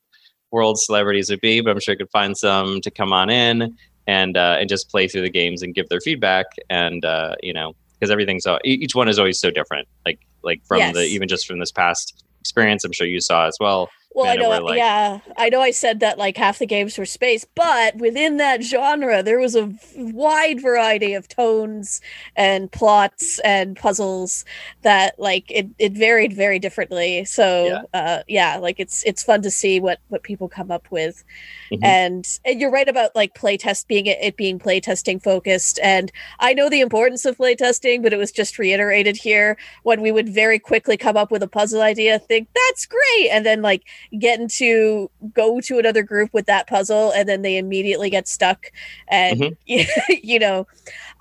[0.51, 3.77] world celebrities would be, but I'm sure I could find some to come on in
[4.07, 6.45] and uh, and just play through the games and give their feedback.
[6.69, 9.87] And uh, you know, because everything's e- each one is always so different.
[10.05, 13.57] Like like from the even just from this past experience, I'm sure you saw as
[13.59, 13.89] well.
[14.17, 15.61] Well, I know, like- yeah, I know.
[15.61, 19.55] I said that like half the games were space, but within that genre, there was
[19.55, 22.01] a wide variety of tones
[22.35, 24.43] and plots and puzzles
[24.81, 27.25] that like it, it varied very differently.
[27.25, 27.81] So, Yeah.
[27.99, 31.23] uh, yeah, like it's it's fun to see what what people come up with,
[31.71, 31.83] Mhm.
[31.83, 36.55] and and you're right about like playtest being it, it being playtesting focused, and I
[36.55, 40.57] know the importance of playtesting, but it was just reiterated here when we would very
[40.57, 43.83] quickly come up with a puzzle idea, think that's great, and then like
[44.19, 48.71] get to go to another group with that puzzle and then they immediately get stuck
[49.07, 50.67] and you know.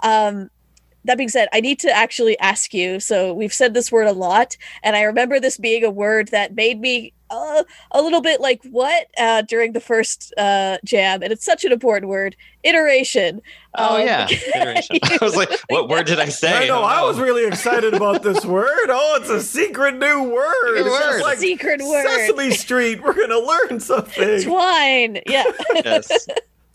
[0.03, 0.51] Um
[1.07, 4.13] that being said i need to actually ask you so we've said this word a
[4.13, 8.41] lot and i remember this being a word that made me uh, a little bit
[8.41, 13.41] like what uh, during the first uh, jam and it's such an important word iteration
[13.79, 14.99] Oh Um, yeah, iteration.
[15.05, 16.53] I was like, what word did I say?
[16.53, 16.67] I know.
[16.81, 18.89] don't I was really excited about this word.
[18.89, 20.75] Oh, it's a secret new word.
[20.75, 21.23] New It's just word.
[21.23, 23.03] like secret word Sesame Street.
[23.03, 24.43] We're gonna learn something.
[24.43, 25.45] twine yeah
[25.85, 26.27] yes.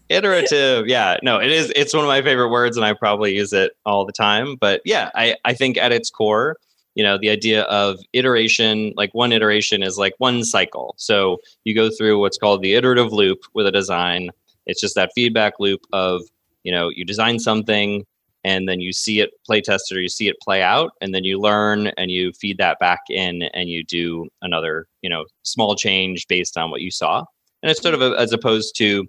[0.09, 0.87] Iterative.
[0.87, 1.17] Yeah.
[1.23, 1.71] No, it is.
[1.75, 4.55] It's one of my favorite words, and I probably use it all the time.
[4.59, 6.57] But yeah, I, I think at its core,
[6.95, 10.93] you know, the idea of iteration, like one iteration is like one cycle.
[10.97, 14.30] So you go through what's called the iterative loop with a design.
[14.65, 16.21] It's just that feedback loop of,
[16.63, 18.06] you know, you design something
[18.43, 21.23] and then you see it play tested or you see it play out and then
[21.23, 25.75] you learn and you feed that back in and you do another, you know, small
[25.75, 27.23] change based on what you saw.
[27.63, 29.08] And it's sort of a, as opposed to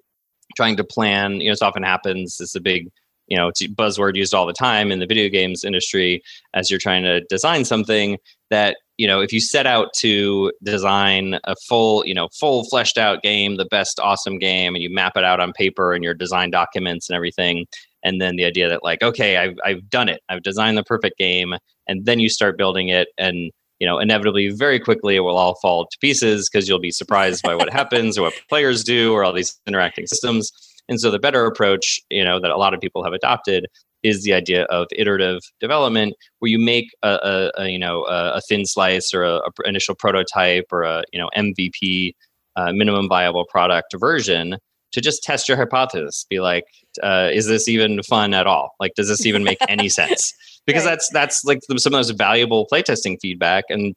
[0.57, 2.90] trying to plan you know this often happens it's a big
[3.29, 6.23] you know it's a buzzword used all the time in the video games industry
[6.55, 8.19] as you're trying to design something
[8.51, 12.99] that you know if you set out to design a full you know full fleshed
[12.99, 16.15] out game the best awesome game and you map it out on paper and your
[16.15, 17.67] design documents and everything
[18.05, 20.21] and then the idea that like okay I've, I've done it.
[20.29, 21.55] I've designed the perfect game
[21.87, 25.55] and then you start building it and you know inevitably very quickly it will all
[25.61, 29.25] fall to pieces because you'll be surprised by what happens or what players do or
[29.25, 30.53] all these interacting systems
[30.88, 33.66] and so the better approach you know that a lot of people have adopted
[34.03, 37.18] is the idea of iterative development where you make a,
[37.57, 41.18] a, a you know a, a thin slice or a, initial prototype or a you
[41.21, 42.14] know mvp
[42.57, 44.57] uh, minimum viable product version
[44.92, 46.27] to just test your hypothesis.
[46.29, 46.64] Be like
[47.03, 48.75] uh, is this even fun at all?
[48.79, 50.35] Like does this even make any sense?
[50.66, 50.90] Because Right.
[50.92, 53.95] that's that's like the, some of those valuable playtesting feedback and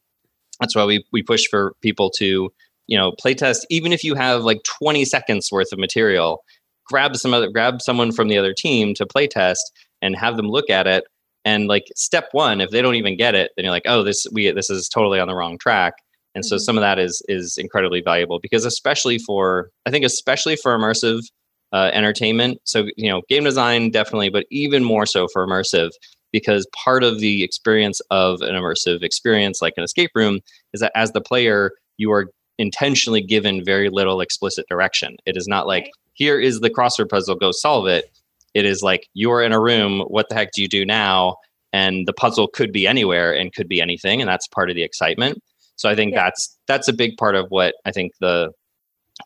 [0.60, 2.50] that's why we we push for people to
[2.86, 6.42] you know playtest even if you have like 20 seconds worth of material
[6.86, 9.56] grab some other grab someone from the other team to playtest
[10.02, 11.04] and have them look at it
[11.44, 14.26] and like step one if they don't even get it then you're like oh this
[14.32, 15.94] we this is totally on the wrong track
[16.34, 16.60] and so Mhm.
[16.60, 21.22] some of that is is incredibly valuable because especially for i think especially for immersive
[21.72, 25.90] uh, entertainment so you know game design definitely but even more so for immersive
[26.32, 30.40] because part of the experience of an immersive experience like an escape room
[30.72, 32.26] is that as the player you are
[32.58, 35.90] intentionally given very little explicit direction it is not like.
[36.16, 38.10] Here is the crossword puzzle go solve it.
[38.54, 41.36] It is like you're in a room what the heck do you do now?
[41.72, 44.82] And the puzzle could be anywhere and could be anything and that's part of the
[44.82, 45.42] excitement.
[45.76, 46.24] So i think Yeah.
[46.24, 48.50] that's that's a big part of what i think the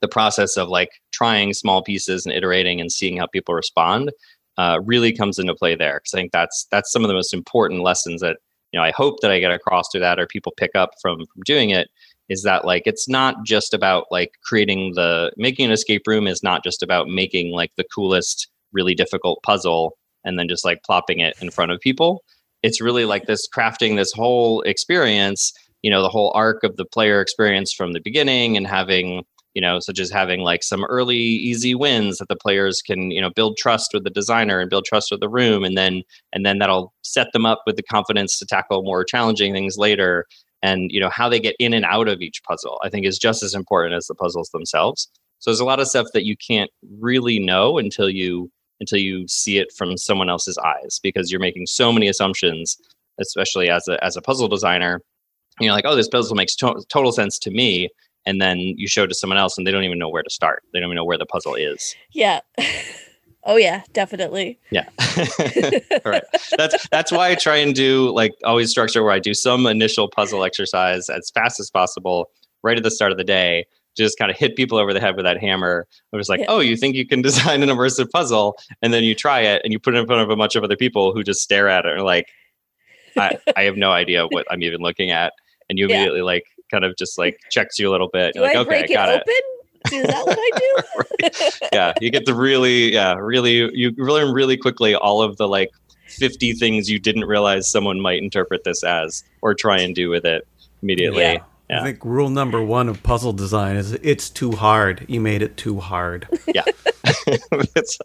[0.00, 4.12] the process of like trying small pieces and iterating and seeing how people respond
[4.58, 5.96] uh, really comes into play there.
[6.00, 8.36] Because i think that's that's some of the most important lessons that
[8.72, 11.18] you know i hope that i get across through that or people pick up from
[11.18, 11.88] from doing it
[12.30, 16.42] is that like it's not just about like creating the making an escape room is
[16.42, 21.18] not just about making like the coolest really difficult puzzle and then just like plopping
[21.18, 22.22] it in front of people.
[22.62, 25.52] It's really like this crafting this whole experience
[25.82, 29.24] you know the whole arc of the player experience from the beginning and having
[29.54, 33.20] you know such as having like some early easy wins that the players can you
[33.20, 36.02] know build trust with the designer and build trust with the room and then
[36.32, 40.26] and then that'll set them up with the confidence to tackle more challenging things later
[40.62, 43.18] and you know how they get in and out of each puzzle i think is
[43.18, 45.08] just as important as the puzzles themselves.
[45.40, 49.26] So there's a lot of stuff that you can't really know until you until you
[49.26, 52.76] see it from someone else's eyes because you're making so many assumptions
[53.18, 55.00] especially as a as a puzzle designer.
[55.58, 57.88] You know like oh this puzzle makes to- total sense to me
[58.26, 60.30] and then you show it to someone else and they don't even know where to
[60.30, 60.62] start.
[60.72, 61.94] They don't even know where the puzzle is.
[62.12, 62.40] Yeah.
[63.44, 64.58] oh yeah, definitely.
[64.70, 64.88] yeah
[66.04, 66.22] all right
[66.56, 70.08] that's that's why i try and do like always structure where i do some initial
[70.08, 72.30] puzzle exercise as fast as possible
[72.62, 73.64] right at the start of the day
[73.96, 76.46] just kind of hit people over the head with that hammer I was like Yeah.
[76.48, 79.72] oh you think you can design an immersive puzzle and then you try it and
[79.72, 81.84] you put it in front of a bunch of other people who just stare at
[81.86, 82.26] it and are like
[83.16, 85.32] I, I have no idea what i'm even looking at
[85.68, 85.96] and you Yeah.
[85.96, 88.60] immediately like kind of just like checks you a little bit Do You're like I
[88.60, 89.59] okay break it got it open?
[89.92, 91.58] Is that what I do?
[91.72, 95.70] yeah you get to really yeah really you learn really quickly all of the like
[96.08, 100.24] 50 things you didn't realize someone might interpret this as or try and do with
[100.24, 100.46] it
[100.82, 101.38] immediately Yeah.
[101.68, 101.82] Yeah.
[101.82, 105.04] I think rule number one of puzzle design is it's too hard.
[105.08, 106.26] You made it too hard.
[106.52, 106.64] Yeah,
[107.28, 107.96] it's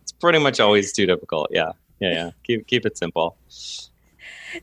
[0.00, 3.36] it's pretty much always too difficult yeah yeah yeah keep keep it simple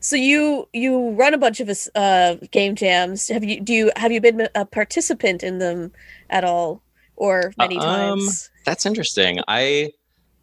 [0.00, 3.28] So you you run a bunch of uh, game jams.
[3.28, 5.92] Have you do you have you been a participant in them
[6.30, 6.82] at all
[7.16, 8.50] or many Um, times?
[8.64, 9.90] that's interesting i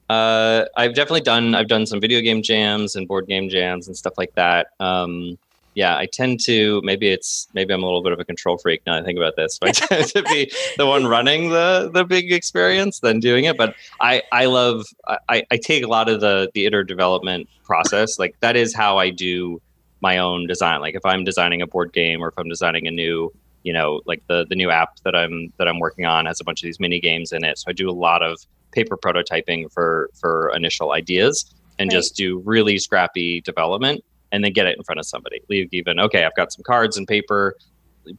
[0.10, 3.96] uh i've definitely done i've done some video game jams and board game jams and
[3.96, 5.38] stuff like that um
[5.76, 8.82] yeah i tend to maybe it's maybe i'm a little bit of a control freak
[8.88, 12.04] now i think about this but i tend to be the one running the the
[12.04, 14.84] big experience than doing it but i i love
[15.30, 18.98] i i take a lot of the the iterative development process like that is how
[18.98, 19.62] i do
[20.02, 20.82] my own design.
[20.82, 23.32] Like if i'm designing a board game or if i'm designing a new
[23.64, 26.44] you know like the the new app that i'm that i'm working on has a
[26.44, 27.58] bunch of these mini games in it.
[27.58, 28.38] So i do a lot of
[28.72, 31.46] paper prototyping for for initial ideas
[31.80, 31.96] and Right.
[31.98, 34.04] just do really scrappy development
[34.36, 35.40] and then get it in front of somebody.
[35.50, 37.56] Leave even okay i've got some cards and paper.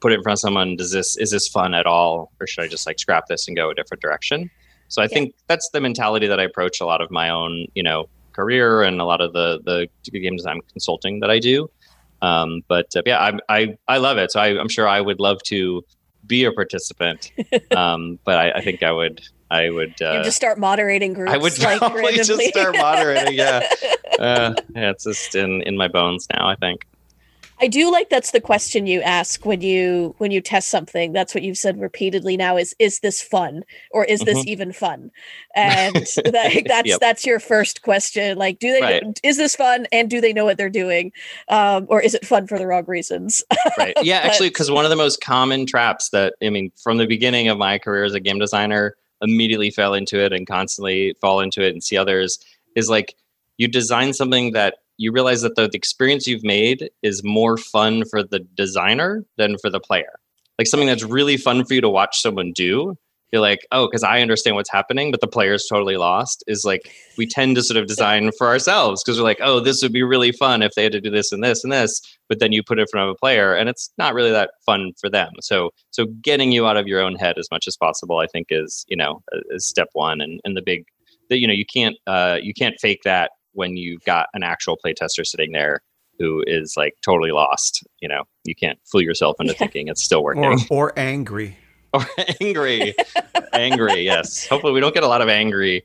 [0.00, 0.74] Put it in front of someone.
[0.76, 2.32] Does this is this fun at all?
[2.40, 4.50] Or should i just like scrap this and go a different direction?
[4.88, 5.08] So i Yeah.
[5.14, 8.82] think that's the mentality that i approach a lot of my own you know career
[8.82, 11.68] and a lot of the the game design consulting that i do.
[12.22, 14.32] Um, but uh, yeah I, I i love it.
[14.32, 15.84] So I, i'm sure i would love to
[16.26, 17.30] be a participant.
[17.82, 19.16] Um, but I, I think i would
[19.50, 21.32] i would uh, just start moderating groups.
[21.32, 23.60] I would like, probably just start moderating, yeah.
[24.18, 26.86] uh, yeah it's just in in my bones now i think
[27.58, 31.12] I do like that's the question you ask when you when you test something.
[31.12, 35.10] That's what you've said repeatedly now is is this fun or is this even fun?
[35.54, 35.94] And
[36.24, 37.00] that, that's Yep.
[37.00, 38.36] that's your first question.
[38.36, 39.20] Like, do they Right.
[39.22, 41.12] is this fun and do they know what they're doing,
[41.48, 43.42] um, or is it fun for the wrong reasons?
[43.78, 46.98] right yeah But- actually because one of the most common traps that i mean from
[46.98, 51.14] the beginning of my career as a game designer immediately fell into it and constantly
[51.20, 52.38] fall into it and see others
[52.74, 53.14] is like
[53.56, 58.04] you design something that you realize that the, the experience you've made is more fun
[58.04, 60.18] for the designer than for the player.
[60.58, 62.96] Like something that's really fun for you to watch someone do
[63.32, 66.90] you're like oh because i understand what's happening but the player's totally lost is like
[67.18, 70.02] we tend to sort of design for ourselves because we're like oh this would be
[70.02, 72.62] really fun if they had to do this and this and this but then you
[72.62, 75.30] put it in front of a player and it's not really that fun for them.
[75.40, 78.48] So so getting you out of your own head as much as possible i think
[78.50, 80.84] is you know is step one and and the big
[81.30, 84.76] that you know you can't uh you can't fake that when you've got an actual
[84.84, 85.80] playtester sitting there
[86.18, 88.24] who is like totally lost you know?
[88.44, 89.58] You can't fool yourself into Yeah.
[89.58, 90.44] thinking it's still working.
[90.44, 91.56] Or or angry.
[91.92, 92.04] or
[92.40, 92.94] angry.
[93.52, 94.46] Angry yes.
[94.46, 95.82] Hopefully we don't get a lot of angry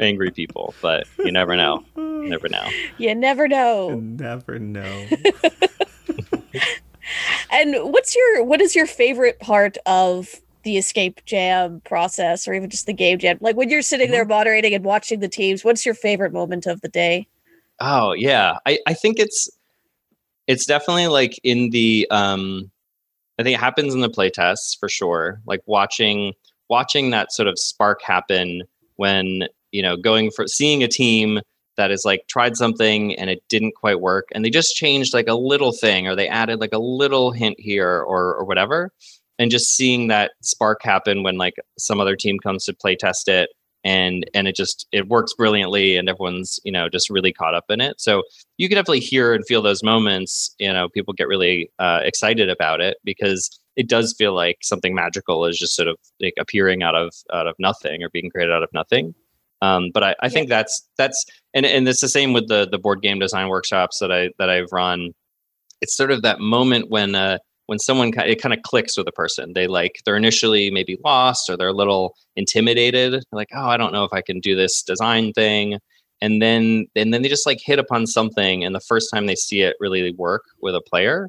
[0.00, 2.68] angry people but you never know You never know
[2.98, 3.90] you never know.
[3.90, 5.06] You never know.
[7.50, 10.34] And what's your what is your favorite part of
[10.64, 13.38] the escape jam process, or even just the game jam?
[13.40, 16.80] Like when you're sitting there moderating and watching the teams, what's your favorite moment of
[16.82, 17.26] the day?
[17.80, 19.48] Oh yeah, I I think it's
[20.46, 22.70] it's definitely like in the um
[23.38, 25.40] I think it happens in the playtests for sure.
[25.46, 26.34] Like watching
[26.68, 28.62] watching that sort of spark happen
[28.96, 31.40] when you know going for seeing a team
[31.76, 35.28] that is like tried something and it didn't quite work and they just changed like
[35.28, 38.90] a little thing or they added like a little hint here or or whatever
[39.38, 43.28] and just seeing that spark happen when like some other team comes to play test
[43.28, 43.50] it
[43.84, 47.64] and and it just it works brilliantly and everyone's you know just really caught up
[47.68, 48.00] in it.
[48.00, 48.22] So
[48.56, 52.50] you can definitely hear and feel those moments you know people get really uh, excited
[52.50, 56.82] about it because it does feel like something magical is just sort of like appearing
[56.82, 59.14] out of out of nothing or being created out of nothing
[59.60, 62.78] Um, but I, I think that's that's and and it's the same with the the
[62.78, 65.12] board game design workshops that I that I've run.
[65.80, 69.12] It's sort of that moment when uh, when someone it kind of clicks with a
[69.12, 69.52] person.
[69.54, 73.22] They like they're initially maybe lost or they're a little intimidated.
[73.32, 75.78] like, oh, I don't know if I can do this design thing.
[76.20, 79.36] And then and then they just like hit upon something, and the first time they
[79.36, 81.28] see it really work with a player,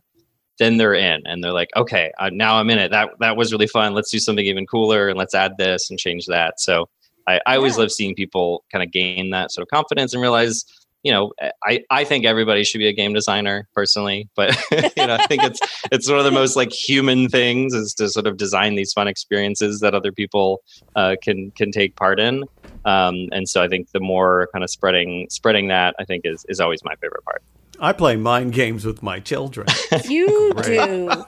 [0.60, 3.52] then they're in and they're like okay uh, now i'm in it that that was
[3.52, 6.88] really fun let's do something even cooler and let's add this and change that so
[7.30, 10.66] i, I always love seeing people kind of gain that sort of confidence and realize
[11.04, 11.32] you know
[11.64, 15.44] i i think everybody should be a game designer personally but you know i think
[15.44, 15.60] it's
[15.92, 19.08] it's one of the most like human things is to sort of design these fun
[19.08, 20.62] experiences that other people
[20.96, 22.44] uh, can can take part in
[22.86, 26.46] um, and so i think the more kind of spreading spreading that i think is
[26.50, 27.42] is always my favorite part
[27.82, 29.68] I play mind games with my children.
[30.04, 31.26] You do.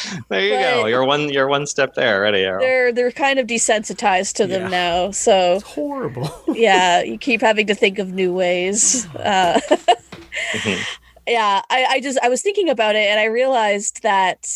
[0.28, 0.86] there you but go.
[0.86, 1.28] You're one.
[1.28, 2.40] You're one step there, already.
[2.40, 2.60] Arrow.
[2.60, 4.68] They're they're kind of desensitized to them yeah.
[4.68, 5.10] now.
[5.10, 6.30] So it's horrible.
[6.48, 9.06] yeah, you keep having to think of new ways.
[9.22, 10.82] Uh, mm-hmm.
[11.28, 14.48] Yeah, I, I just I was thinking about it and I realized that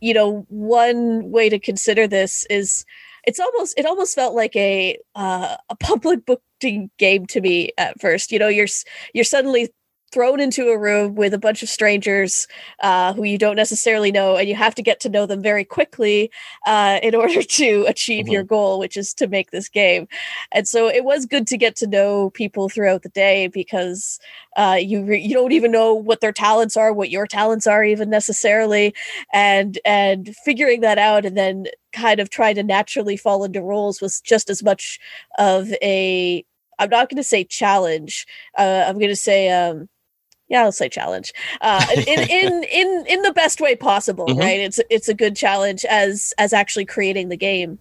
[0.00, 2.86] you know one way to consider this is
[3.26, 8.00] it's almost it almost felt like a uh, a public booking game to me at
[8.00, 8.32] first.
[8.32, 8.68] You know, you're
[9.12, 9.68] you're suddenly
[10.16, 12.48] thrown into a room with a bunch of strangers
[12.82, 15.62] uh, who you don't necessarily know, and you have to get to know them very
[15.62, 16.30] quickly
[16.66, 18.32] uh, in order to achieve mm-hmm.
[18.32, 20.08] your goal, which is to make this game.
[20.52, 24.18] And so it was good to get to know people throughout the day because
[24.56, 27.84] uh, you re- you don't even know what their talents are, what your talents are,
[27.84, 28.94] even necessarily,
[29.34, 34.00] and and figuring that out, and then kind of trying to naturally fall into roles
[34.00, 34.98] was just as much
[35.38, 36.42] of a
[36.78, 38.26] I'm not going to say challenge.
[38.56, 39.88] Uh, I'm going to say um,
[40.48, 41.32] yeah i'll say challenge.
[41.60, 44.38] Uh in in in in the best way possible mm-hmm.
[44.38, 44.60] right?
[44.60, 47.78] It's it's a good challenge as as actually creating the game.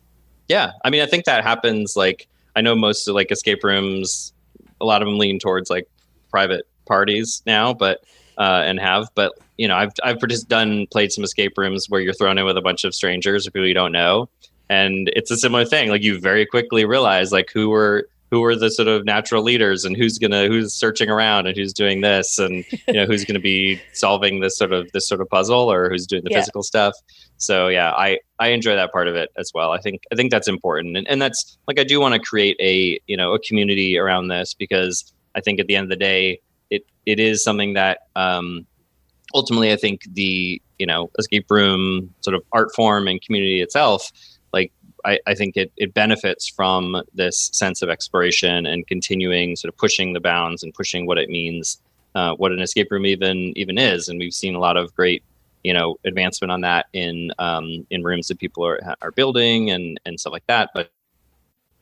[0.48, 4.34] Yeah i mean i think that happens like i know most of like escape rooms
[4.80, 5.90] a lot of them lean towards like
[6.30, 8.04] private parties now but
[8.38, 12.02] uh and have but you know i've i've just done played some escape rooms where
[12.02, 14.30] you're thrown in with a bunch of strangers or people you don't know
[14.70, 18.54] and it's a similar thing like you very quickly realize like who were who are
[18.54, 22.38] the sort of natural leaders and who's gonna who's searching around and who's doing this
[22.38, 25.90] and you know who's gonna be solving this sort of this sort of puzzle or
[25.90, 26.40] who's doing the yeah.
[26.40, 26.94] physical stuff.
[27.38, 29.72] So yeah i i enjoy that part of it as well.
[29.72, 30.98] I think i think that's important.
[30.98, 34.28] And, and that's like i do want to create a you know a community around
[34.28, 38.00] this because i think at the end of the day it it is something that
[38.18, 38.68] um
[39.34, 44.12] ultimately i think the you know escape room sort of art form and community itself
[45.06, 49.78] I, I think it, it benefits from this sense of exploration and continuing sort of
[49.78, 51.80] pushing the bounds and pushing what it means,
[52.16, 54.10] uh, what an escape room even even is.
[54.10, 55.24] And we've seen a lot of great,
[55.64, 60.00] you know, advancement on that in um, in rooms that people are are building and
[60.06, 60.72] and stuff like that.
[60.74, 60.92] But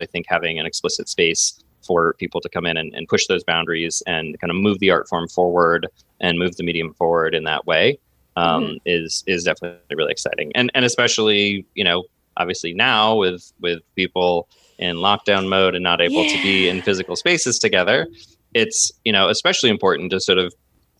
[0.01, 3.43] I think having an explicit space for people to come in and, and push those
[3.43, 5.87] boundaries and kind of move the art form forward
[6.21, 7.97] and move the medium forward in that way
[8.35, 8.75] um, mm-hmm.
[8.85, 10.51] is is definitely really exciting.
[10.55, 12.03] And and especially you know
[12.37, 16.35] obviously now with with people in lockdown mode and not able yeah.
[16.35, 18.07] to be in physical spaces together
[18.53, 20.53] it's you know especially important to sort of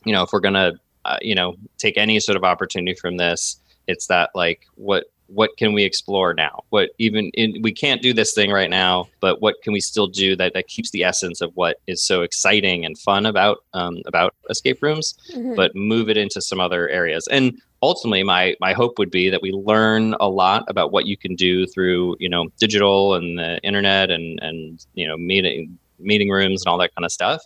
[0.06, 0.74] you know if we're gonna
[1.06, 5.52] uh, you know take any sort of opportunity from this it's that like what what
[5.58, 9.42] can we explore now what even in, we can't do this thing right now but
[9.42, 12.86] what can we still do that, that keeps the essence of what is so exciting
[12.86, 15.56] and fun about um, about escape rooms mm-hmm.
[15.56, 19.42] but move it into some other areas and ultimately my my hope would be that
[19.42, 23.60] we learn a lot about what you can do through you know digital and the
[23.60, 27.44] internet and and you know meeting meeting rooms and all that kind of stuff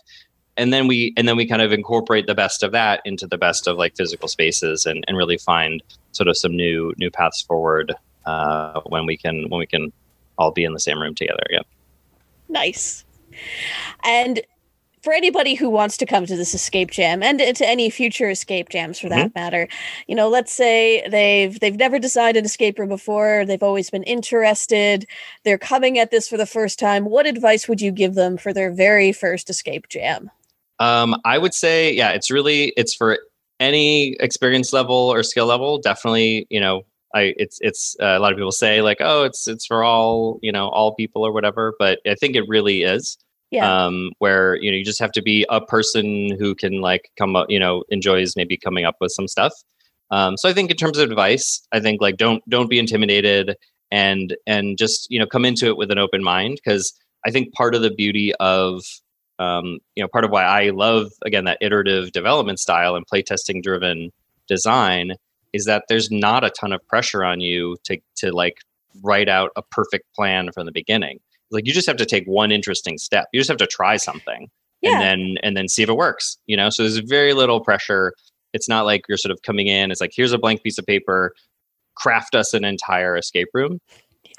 [0.56, 3.36] and then we and then we kind of incorporate the best of that into the
[3.36, 5.82] best of like physical spaces and, and really find
[6.12, 7.94] sort of some new new paths forward
[8.26, 9.92] uh, when we can when we can
[10.38, 11.64] all be in the same room together again.
[12.48, 13.04] Nice.
[14.04, 14.40] And
[15.08, 18.68] for anybody who wants to come to this escape jam and to any future escape
[18.68, 19.40] jams for that mm-hmm.
[19.40, 19.66] matter
[20.06, 24.02] you know let's say they've they've never designed an escape room before they've always been
[24.02, 25.06] interested
[25.44, 28.52] they're coming at this for the first time what advice would you give them for
[28.52, 30.30] their very first escape jam
[30.78, 33.18] um, i would say yeah it's really it's for
[33.60, 36.82] any experience level or skill level definitely you know
[37.14, 40.38] I it's it's uh, a lot of people say like oh it's it's for all
[40.42, 43.16] you know all people or whatever but I think it really is
[43.50, 43.86] yeah.
[43.86, 47.36] um where you know you just have to be a person who can like come
[47.36, 49.52] up you know enjoys maybe coming up with some stuff
[50.10, 53.56] um so I think in terms of advice I think like don't don't be intimidated
[53.90, 56.92] and and just you know come into it with an open mind because
[57.26, 58.82] I think part of the beauty of
[59.38, 63.62] um, you know part of why I love again that iterative development style and playtesting
[63.62, 64.10] driven
[64.46, 65.14] design
[65.52, 68.58] is that there's not a ton of pressure on you to to like
[69.02, 71.20] write out a perfect plan from the beginning.
[71.50, 73.26] Like you just have to take one interesting step.
[73.32, 74.48] You just have to try something
[74.82, 74.92] Yeah.
[74.92, 76.36] and then and then see if it works.
[76.46, 78.12] You know, so there's very little pressure.
[78.52, 79.90] It's not like you're sort of coming in.
[79.90, 81.34] It's like here's a blank piece of paper,
[81.96, 83.80] craft us an entire escape room.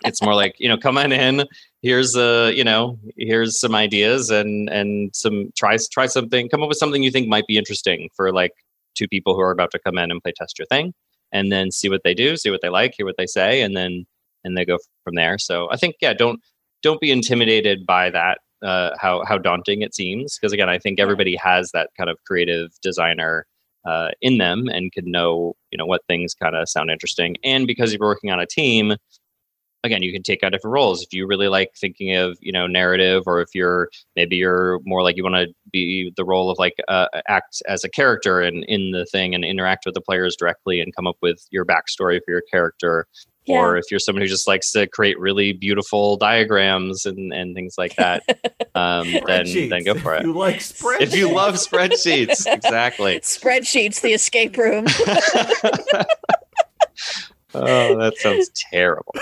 [0.06, 1.46] It's more like you know, come on in.
[1.82, 6.48] Here's a you know, here's some ideas and and some try try something.
[6.50, 8.52] Come up with something you think might be interesting for like
[8.96, 10.94] two people who are about to come in and play test your thing,
[11.32, 13.76] and then see what they do, see what they like, hear what they say, and
[13.76, 14.06] then
[14.46, 15.38] and they go from there.
[15.38, 16.40] So I think yeah, don't
[16.82, 21.00] don't be intimidated by that uh, how how daunting it seems because again I think
[21.00, 23.46] everybody has that kind of creative designer
[23.86, 27.38] uh, in them and can know you know what things kind of sound interesting.
[27.44, 28.96] And because you're working on a team
[29.86, 31.02] again you can take on different roles.
[31.02, 35.04] If you really like thinking of you know narrative or if you're maybe you're more
[35.04, 38.66] like you want to be the role of like uh, act as a character and
[38.66, 42.20] in the thing and interact with the players directly and come up with your backstory
[42.26, 43.08] for your character
[43.50, 43.60] Yeah.
[43.60, 47.76] or if you're someone who just likes to create really beautiful diagrams and, and things
[47.78, 48.24] like that,
[48.76, 50.02] um, then then go Spreadsheets.
[50.02, 50.26] for If it.
[50.28, 51.02] you like spreadsheets.
[51.02, 53.20] If you love spreadsheets, exactly.
[53.22, 54.86] Spreadsheets, the escape room.
[57.54, 59.14] oh, that sounds terrible.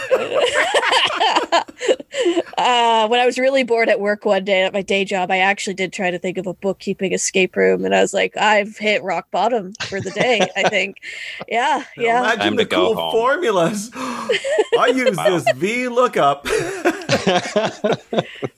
[2.57, 5.37] uh, when I was really bored at work one day at my day job, I
[5.39, 8.77] actually did try to think of a bookkeeping escape room, and I was like, I've
[8.77, 10.41] hit rock bottom for the day.
[10.55, 10.97] I think,
[11.47, 12.19] yeah, yeah.
[12.21, 13.11] Imagine Time the to go cool home.
[13.11, 13.91] formulas.
[13.95, 15.29] I use Wow.
[15.39, 16.45] this V lookup.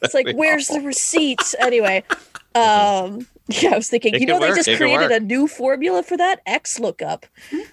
[0.02, 1.56] It's like, where's the receipts?
[1.60, 2.04] Anyway,
[2.56, 5.20] um, yeah, I was thinking, It you could know, they work, just it created a
[5.20, 7.26] new formula for that X lookup.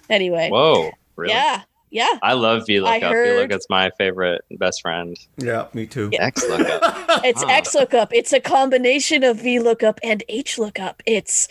[0.09, 1.33] Anyway, Whoa, really?
[1.33, 2.07] yeah, yeah.
[2.21, 3.01] I love VLOOKUP.
[3.01, 5.17] heard- VLOOKUP's my favorite best friend.
[5.37, 6.09] yeah, me too.
[6.11, 6.29] Yeah.
[6.29, 6.93] XLOOKUP.
[7.23, 7.47] It's Ah.
[7.49, 8.13] X lookup.
[8.13, 11.01] It's a combination of V lookup and H lookup.
[11.05, 11.47] It's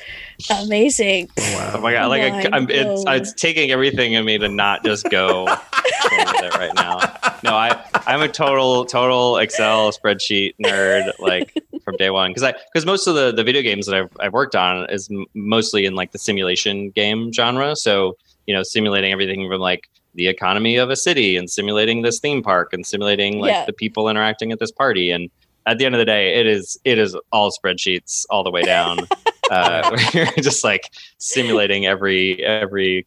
[0.51, 1.29] amazing.
[1.77, 2.09] Oh my god!
[2.09, 6.43] Like I, Mind I'm, it's it's taking everything in me to not just go with
[6.45, 6.99] it right now.
[7.43, 11.53] No, I I'm a total total Excel spreadsheet nerd like
[11.85, 14.33] from day one because I because most of the the video games that I've I've
[14.33, 17.75] worked on is m- mostly in like the simulation game genre.
[17.77, 18.17] So
[18.47, 22.43] you know, simulating everything from like the economy of a city and simulating this theme
[22.43, 23.65] park and simulating like Yeah.
[23.67, 25.31] the people interacting at this party and
[25.67, 28.63] at the end of the day it is it is all spreadsheets all the way
[28.63, 28.99] down
[29.51, 30.85] uh, where you're just like
[31.19, 33.05] simulating every every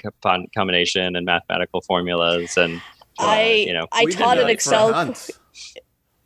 [0.56, 2.78] combination and mathematical formulas and
[3.20, 4.94] uh, I you know I taught an Excel.
[4.94, 5.32] hunts.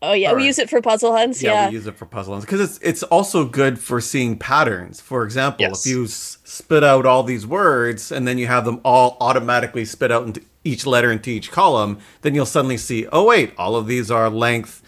[0.05, 1.41] Oh yeah, we use it for puzzle hunts.
[1.41, 4.37] Yeah, Yeah, we use it for puzzle hunts because it's it's also good for seeing
[4.37, 4.99] patterns.
[4.99, 5.85] For example, Yes.
[5.85, 9.85] if you s- spit out all these words and then you have them all automatically
[9.85, 13.75] spit out into each letter into each column, then you'll suddenly see, oh wait, all
[13.75, 14.81] of these are length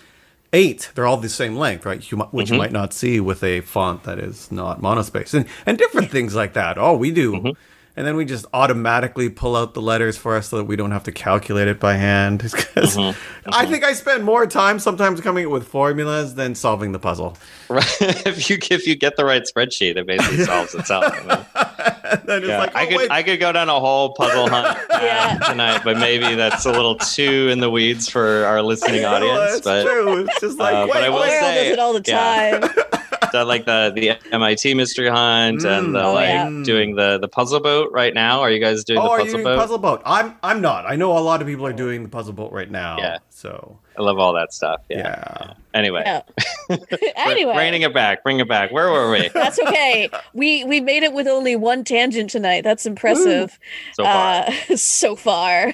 [0.54, 0.90] eight.
[0.96, 2.12] They're all the same length, right?
[2.12, 2.62] You, which you mm-hmm.
[2.62, 6.54] might not see with a font that is not monospace, and and different things like
[6.54, 6.78] that.
[6.78, 7.34] Oh, we do.
[7.34, 7.50] Mm-hmm.
[7.98, 10.92] And then we just automatically pull out the letters for us so that we don't
[10.92, 12.42] have to calculate it by hand.
[12.76, 12.98] 'Cause
[13.46, 17.38] I think I spend more time sometimes coming up with formulas than solving the puzzle.
[17.70, 22.48] if you if you get the right spreadsheet it basically solves itself I then it's
[22.50, 25.00] yeah, like, I oh, could wait, I could go down a whole puzzle hunt uh,
[25.02, 25.38] Yeah.
[25.48, 29.56] tonight, but maybe that's a little too in the weeds for our listening no, audience.
[29.58, 30.18] it's but true.
[30.26, 33.00] It's just like, uh, but wait, I will say- does it all the yeah.
[33.34, 35.94] I like the the MIT mystery hunt and Mm.
[35.94, 36.62] the Oh, like yeah.
[36.64, 38.42] doing the the puzzle boat right now.
[38.42, 39.58] Are you guys doing Oh, the puzzle boat?
[39.60, 40.02] puzzle boat?
[40.06, 40.86] I'm I'm not.
[40.86, 42.98] I know a lot of people are doing the puzzle boat right now.
[42.98, 43.18] Yeah.
[43.30, 44.82] So I love all that stuff.
[44.90, 44.98] Yeah.
[45.42, 45.54] yeah.
[45.76, 46.22] Anyway, Yeah.
[47.18, 48.72] Anyway, reining it back, bring it back.
[48.72, 50.10] Where were we that's okay.
[50.34, 52.64] We we made it with only one tangent tonight.
[52.64, 53.60] That's impressive.
[53.94, 54.46] so far?
[54.48, 55.74] Uh, so far.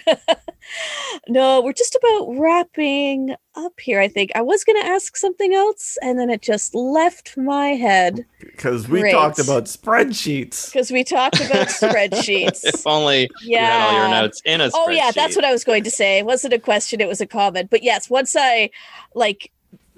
[1.27, 3.99] no, we're just about wrapping up here.
[4.01, 7.69] I think I was going to ask something else, and then it just left my
[7.69, 9.11] head Because we Great.
[9.11, 10.71] talked about spreadsheets.
[10.71, 12.63] because we talked about spreadsheets.
[12.63, 13.69] if only you yeah.
[13.69, 14.71] had all your notes in a spreadsheet.
[14.75, 16.19] Oh yeah, that's what I was going to say.
[16.19, 17.69] It wasn't a question; it was a comment.
[17.69, 18.71] But yes, once I
[19.13, 19.51] like,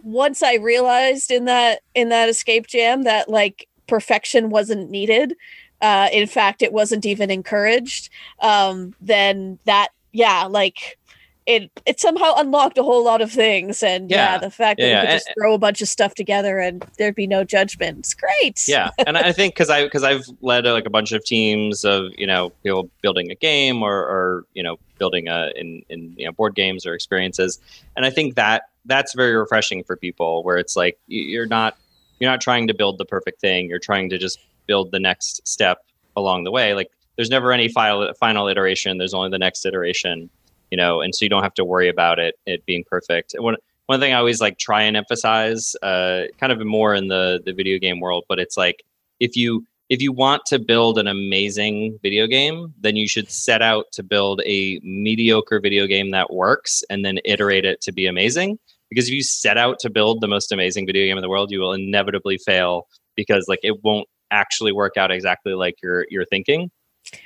[0.04, 5.36] once I realized in that in that escape jam that like perfection wasn't needed.
[5.82, 8.10] Uh, in fact, it wasn't even encouraged.
[8.40, 10.98] Um, then that yeah, like
[11.46, 13.84] it it somehow unlocked a whole lot of things.
[13.84, 14.38] And yeah, Yeah.
[14.38, 16.86] the fact that Yeah, yeah, could and- just throw a bunch of stuff together and
[16.98, 18.00] there'd be no judgment.
[18.00, 18.64] It's great.
[18.68, 22.12] yeah and i think because i because i've led like a bunch of teams of
[22.18, 26.26] you know people building a game or or you know building a in in you
[26.26, 27.60] know board games or experiences
[27.98, 31.78] and i think that that's very refreshing for people where it's like you're not
[32.20, 33.68] you're not trying to build the perfect thing.
[33.68, 35.80] You're trying to just build the next step
[36.16, 36.74] along the way.
[36.74, 38.98] Like there's never any final final iteration.
[38.98, 40.30] There's only the next iteration
[40.72, 43.36] you know and so you don't have to worry about it it being perfect.
[43.38, 43.56] One
[43.88, 47.54] one thing I always like try and emphasize, uh, kind of more in the the
[47.54, 48.84] video game world, but it's like
[49.20, 53.62] if you if you want to build an amazing video game, then you should set
[53.62, 58.08] out to build a mediocre video game that works and then iterate it to be
[58.08, 58.58] amazing.
[58.94, 61.52] Because if you set out to build the most amazing video game in the world,
[61.52, 66.26] you will inevitably fail because like it won't actually work out exactly like you're you're
[66.26, 66.72] thinking.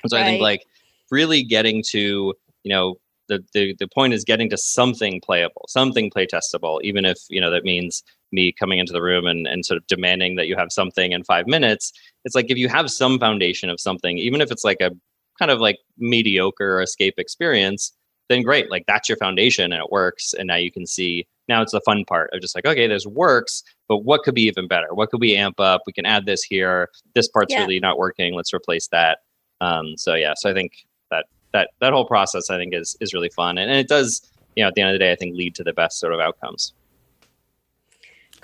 [0.03, 0.65] And so I think like
[1.11, 2.95] really getting to you know
[3.27, 7.41] the, the the point is getting to something playable, something play testable, even if you
[7.41, 10.55] know that means me coming into the room and, and sort of demanding that you
[10.57, 11.93] have something in five minutes.
[12.25, 14.91] It's like if you have some foundation of something, even if it's like a
[15.39, 17.93] kind of like mediocre escape experience,
[18.29, 18.69] then great.
[18.69, 20.33] Like that's your foundation and it works.
[20.33, 23.05] And now you can see now it's the fun part of just like, okay, this
[23.05, 24.93] works, but what could be even better?
[24.93, 25.83] What could we amp up?
[25.87, 26.89] We can add this here.
[27.15, 27.61] This part's Yeah.
[27.61, 28.33] really not working.
[28.33, 29.19] Let's replace that.
[29.61, 30.73] Um, so yeah, so I think
[31.09, 33.57] that that that whole process I think is is really fun.
[33.57, 35.55] And, and it does, you know, at the end of the day, I think lead
[35.55, 36.73] to the best sort of outcomes.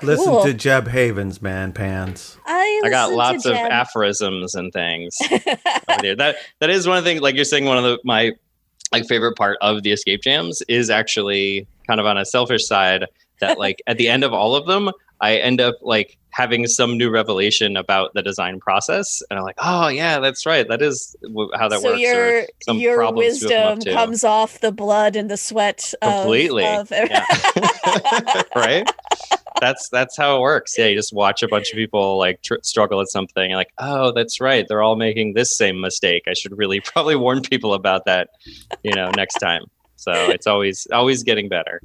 [0.02, 2.38] Listen to Jeb Havens, man, pants.
[2.46, 5.18] I, I got lots of aphorisms and things.
[6.18, 7.22] That that is one of the things.
[7.22, 8.32] Like you're saying, one of the my
[8.94, 13.06] like favorite part of the escape jams is actually kind of on a selfish side.
[13.44, 14.90] That like at the end of all of them,
[15.22, 19.58] I end up like having some new revelation about the design process, and I'm like,
[19.60, 20.68] oh yeah, that's right.
[20.68, 21.98] That is w- how that so works.
[21.98, 26.66] or your your wisdom comes off the blood and the sweat Completely.
[26.66, 27.26] of Yeah.
[28.56, 28.90] right
[29.62, 32.56] that's that's how it works yeah you just watch a bunch of people like tr-
[32.64, 36.34] struggle at something and like oh that's right they're all making this same mistake i
[36.34, 38.30] should really probably warn people about that
[38.84, 39.64] you know next time
[39.96, 41.82] so it's always always getting better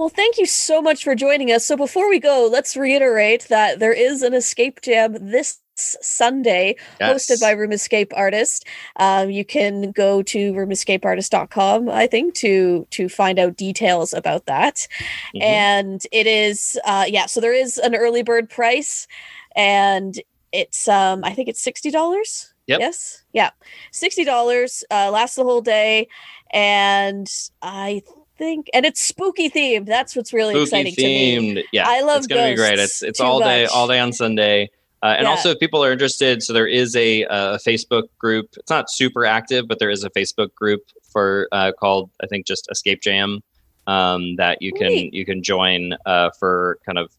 [0.00, 1.66] Well, thank you so much for joining us.
[1.66, 7.26] So before we go, let's reiterate that there is an escape jam this Sunday yes.
[7.26, 8.64] hosted by Room Escape Artist.
[8.96, 14.88] Um, you can go to roomescapeartist.com, I think, to to find out details about that.
[15.34, 15.42] Mhm.
[15.42, 17.26] And it is, uh, yeah.
[17.26, 19.06] So there is an early bird price,
[19.54, 20.18] and
[20.50, 22.54] it's, um, I think it's sixty dollars.
[22.68, 22.80] Yep.
[22.80, 23.22] Yes.
[23.34, 23.50] Yeah.
[23.92, 24.82] Sixty dollars.
[24.90, 26.08] Uh, lasts the whole day,
[26.54, 27.30] and
[27.60, 28.02] I
[28.40, 29.86] think, and it's spooky themed.
[29.86, 31.36] That's what's really spooky exciting to me.
[31.56, 33.70] themed yeah I love it's gonna be great it's it's all day much.
[33.72, 34.70] all day on sunday
[35.02, 35.30] uh, and Yeah.
[35.30, 39.24] also if people are interested so there is a, uh facebook group it's not super
[39.24, 40.80] active but there is a facebook group
[41.12, 43.40] for uh, called i think just escape jam
[43.86, 45.14] um, that you can Neat.
[45.14, 47.10] you can join uh, for kind of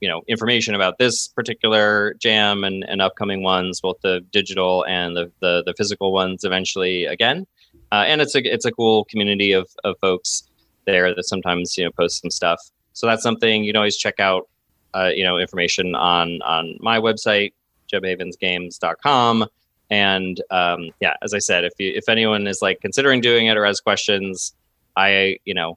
[0.00, 5.16] you know information about this particular jam and, and upcoming ones both the digital and
[5.16, 7.46] the the, the physical ones eventually again
[7.92, 10.44] uh, and it's a it's a cool community of, of folks
[10.86, 12.60] there that sometimes you know post some stuff.
[12.92, 14.48] So that's something you can always check out
[14.94, 17.52] uh, you know information on on my website
[17.92, 19.46] jebhavensgames.com
[19.90, 23.56] and um, yeah as i said if you if anyone is like considering doing it
[23.56, 24.54] or has questions
[24.96, 25.76] i you know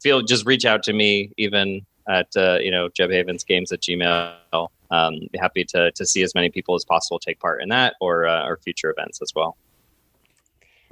[0.00, 4.68] feel just reach out to me even at uh, you know jebhavensgames at gmail.
[4.90, 7.94] Um, be happy to to see as many people as possible take part in that
[8.00, 9.56] or uh, or future events as well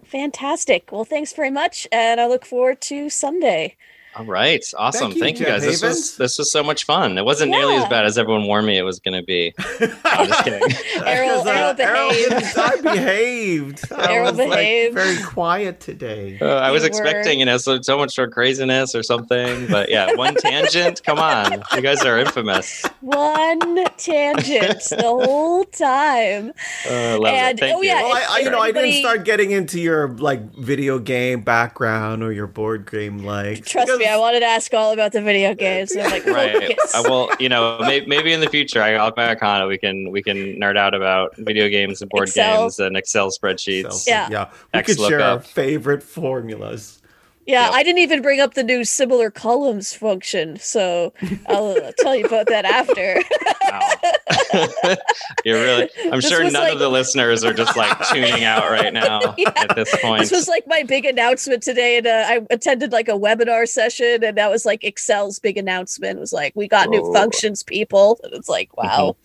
[0.04, 0.90] Fantastic.
[0.92, 3.76] Well, thanks very much, and I look forward to Sunday.
[4.14, 5.12] All right, awesome.
[5.12, 5.80] you, Thank you, Jeff guys.
[5.80, 7.16] This was this was so much fun.
[7.16, 9.54] It wasn't nearly as bad as everyone warned me it was going to be.
[10.04, 10.60] I'm just kidding.
[11.06, 12.28] Errol- uh, Errol behaved.
[12.30, 13.92] didn't- I behaved.
[13.92, 14.94] I Errol was, like, behaved.
[14.94, 16.38] very quiet today.
[16.40, 19.02] Uh, I You was were- expecting you know so, so much sort of craziness or
[19.02, 21.02] something, but yeah, one tangent.
[21.04, 22.84] Come on, you guys are infamous.
[23.00, 23.58] One
[23.96, 26.52] tangent the whole time.
[26.88, 27.60] Uh, love And- it.
[27.60, 27.88] Thank oh, you.
[27.88, 31.40] yeah, Well, I, I, you know, I didn't start getting into your like video game
[31.40, 33.64] background or your board game like.
[33.64, 35.96] Trust me, I wanted to ask all about the video uh, games.
[35.96, 36.76] I'm like, Right.
[36.94, 37.30] Oh, I will.
[37.38, 39.66] You know, may, maybe in the future, I, I'll back on it.
[39.66, 42.62] We can we can nerd out about video games and board Excel.
[42.62, 44.06] games and Excel spreadsheets.
[44.06, 44.28] Yeah.
[44.30, 44.50] yeah.
[44.72, 47.01] We X could share our favorite formulas.
[47.46, 47.72] Yeah, Yep.
[47.74, 51.12] I didn't even bring up the new similar columns function, so
[51.48, 53.20] I'll uh, tell you about that after.
[53.68, 54.94] Wow.
[55.44, 55.90] You're really.
[56.04, 59.34] I'm This sure none like- of the listeners are just like tuning out right now
[59.38, 59.52] Yeah.
[59.56, 60.20] at this point.
[60.20, 64.22] this was like my big announcement today, and uh, I attended like a webinar session,
[64.22, 66.18] and that was like Excel's big announcement.
[66.18, 69.16] It was like, "We got new functions, people." And it's like, wow.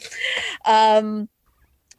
[0.65, 1.30] Um,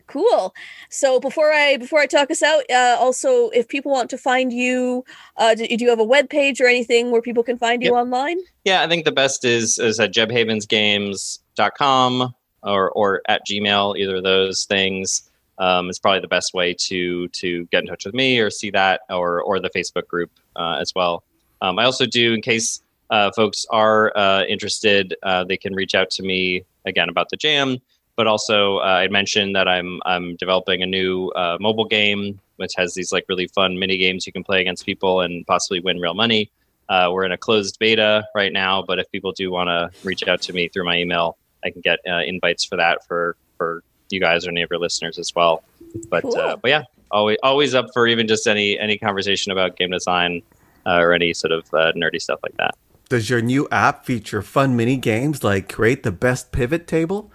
[0.09, 0.55] cool.
[0.91, 4.53] So before I before I talk us out, uh, also if people want to find
[4.53, 5.05] you,
[5.37, 7.91] uh, do, do you have a web page or anything where people can find you
[7.91, 8.01] Yep.
[8.01, 8.39] online?
[8.65, 13.97] Yeah, I think the best is is at jebhavensgames.com or or at Gmail.
[13.97, 18.05] Either of those things um, is probably the best way to to get in touch
[18.05, 21.23] with me or see that or or the Facebook group uh, as well.
[21.61, 25.95] Um, I also do in case uh, folks are uh, interested, uh, they can reach
[25.95, 27.79] out to me again about the jam.
[28.19, 32.73] But also, uh, I mentioned that I'm I'm developing a new uh, mobile game which
[32.77, 35.99] has these like really fun mini games you can play against people and possibly win
[35.99, 36.51] real money.
[36.89, 40.27] Uh, we're in a closed beta right now, but if people do want to reach
[40.27, 43.83] out to me through my email, I can get uh, invites for that for for
[44.11, 45.63] you guys or any of your listeners as well.
[46.11, 46.37] But Cool.
[46.37, 50.43] uh, but yeah, always always up for even just any any conversation about game design
[50.85, 52.75] uh, or any sort of uh, nerdy stuff like that.
[53.09, 57.31] Does your new app feature fun mini games like create the best pivot table?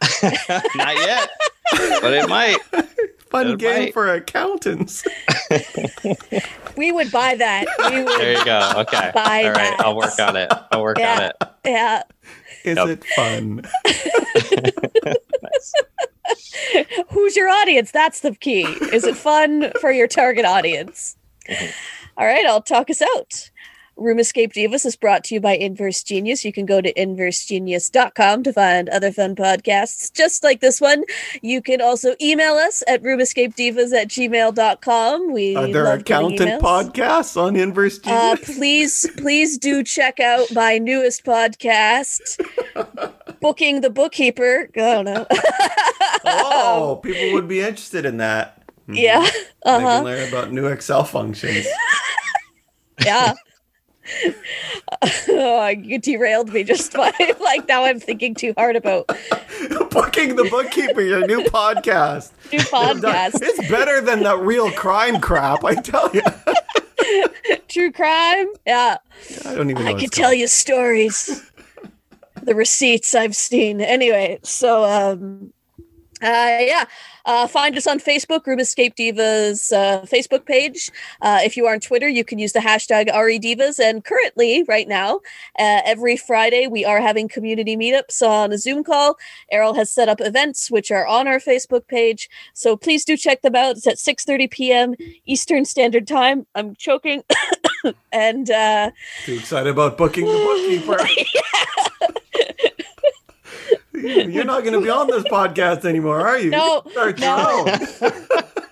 [0.76, 1.30] Not yet,
[2.00, 2.58] but it might.
[3.30, 3.92] Fun It game might.
[3.94, 5.06] for accountants.
[6.76, 7.66] We would buy that.
[7.90, 8.20] We would.
[8.20, 8.72] There you go.
[8.76, 9.10] Okay.
[9.12, 9.76] Buy All right.
[9.76, 9.80] that.
[9.80, 10.48] I'll work on it.
[10.70, 11.14] I'll work Yeah.
[11.16, 11.36] on it.
[11.64, 12.02] Yeah.
[12.62, 12.88] Is Yep.
[12.88, 13.64] it fun?
[17.08, 17.90] Who's your audience?
[17.90, 18.62] That's the key.
[18.92, 21.16] Is it fun for your target audience?
[21.48, 21.66] Mm-hmm.
[22.16, 23.50] All right, I'll talk us out.
[23.98, 26.44] Room Escape Divas is brought to you by Inverse Genius.
[26.44, 31.02] You can go to inversegenius.com to find other fun podcasts just like this one.
[31.42, 35.32] You can also email us at roomescapedivas at gmail.com.
[35.32, 38.56] We Are there accountant podcasts on Inverse Uh, Genius?
[38.56, 42.20] please, please do check out my newest podcast,
[43.40, 44.70] Booking the Bookkeeper.
[44.76, 45.26] I don't know.
[46.24, 48.62] oh, people would be interested in that.
[48.86, 49.22] Yeah.
[49.64, 51.66] They Uh can learn about new Excel functions.
[53.04, 53.34] Yeah.
[55.28, 59.06] Oh, you derailed me just by like now I'm thinking too hard about
[59.90, 62.30] Booking the bookkeeper, your new podcast.
[62.52, 63.40] new podcast.
[63.42, 66.22] It's better than the real crime crap, I tell you.
[67.68, 68.48] True crime.
[68.66, 68.98] Yeah.
[69.44, 69.90] I don't even know.
[69.90, 71.50] I could tell you stories.
[72.42, 73.80] the receipts I've seen.
[73.80, 75.52] Anyway, so um
[76.22, 76.84] uh yeah.
[77.28, 80.90] Uh, find us on Facebook, Room Escape Divas uh, Facebook page.
[81.20, 83.78] Uh, if you are on Twitter, you can use the hashtag REDivas.
[83.78, 85.16] And currently, right now,
[85.58, 89.18] uh, every Friday, we are having community meetups on a Zoom call.
[89.52, 92.30] Errol has set up events which are on our Facebook page.
[92.54, 93.76] So please do check them out.
[93.76, 94.94] It's at 6.30 p.m.
[95.26, 96.46] Eastern Standard Time.
[96.54, 97.24] I'm choking.
[98.12, 98.90] and uh,
[99.26, 100.98] Too excited about booking the bookkeeper.
[104.02, 106.50] You're not going to be on this podcast anymore, are you?
[106.50, 107.66] No, You no.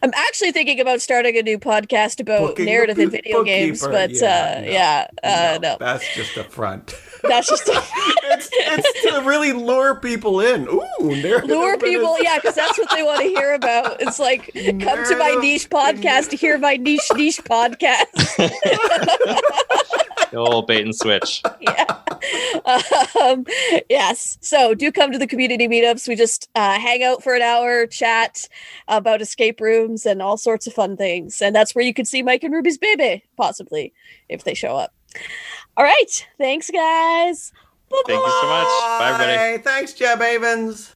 [0.00, 0.14] your own.
[0.14, 3.80] I'm actually thinking about starting a new podcast about Booking the narrative in video games,
[3.80, 4.70] but Yeah, uh, no.
[4.70, 5.76] yeah, uh, no.
[5.78, 6.94] That's just a front.
[7.22, 10.68] that's just it's, it's to really lure people in.
[10.68, 14.00] Ooh, there lure people, yeah, because that's what they want to hear about.
[14.00, 18.06] It's like come to my niche podcast to hear my niche niche podcast.
[20.30, 21.42] The old bait and switch.
[21.58, 21.86] yeah.
[23.18, 23.46] Um,
[23.88, 24.36] yes.
[24.42, 26.06] So do come to the community meetups.
[26.06, 28.46] We just uh, hang out for an hour, chat
[28.88, 31.40] about escape rooms and all sorts of fun things.
[31.40, 33.92] And that's where you could see Mike and Ruby's baby, possibly,
[34.28, 34.92] if they show up.
[35.76, 36.26] All right.
[36.38, 37.52] Thanks, guys.
[37.90, 38.66] Thank you so much.
[38.66, 39.62] Bye, everybody.
[39.62, 40.94] Thanks, Jeb Havens.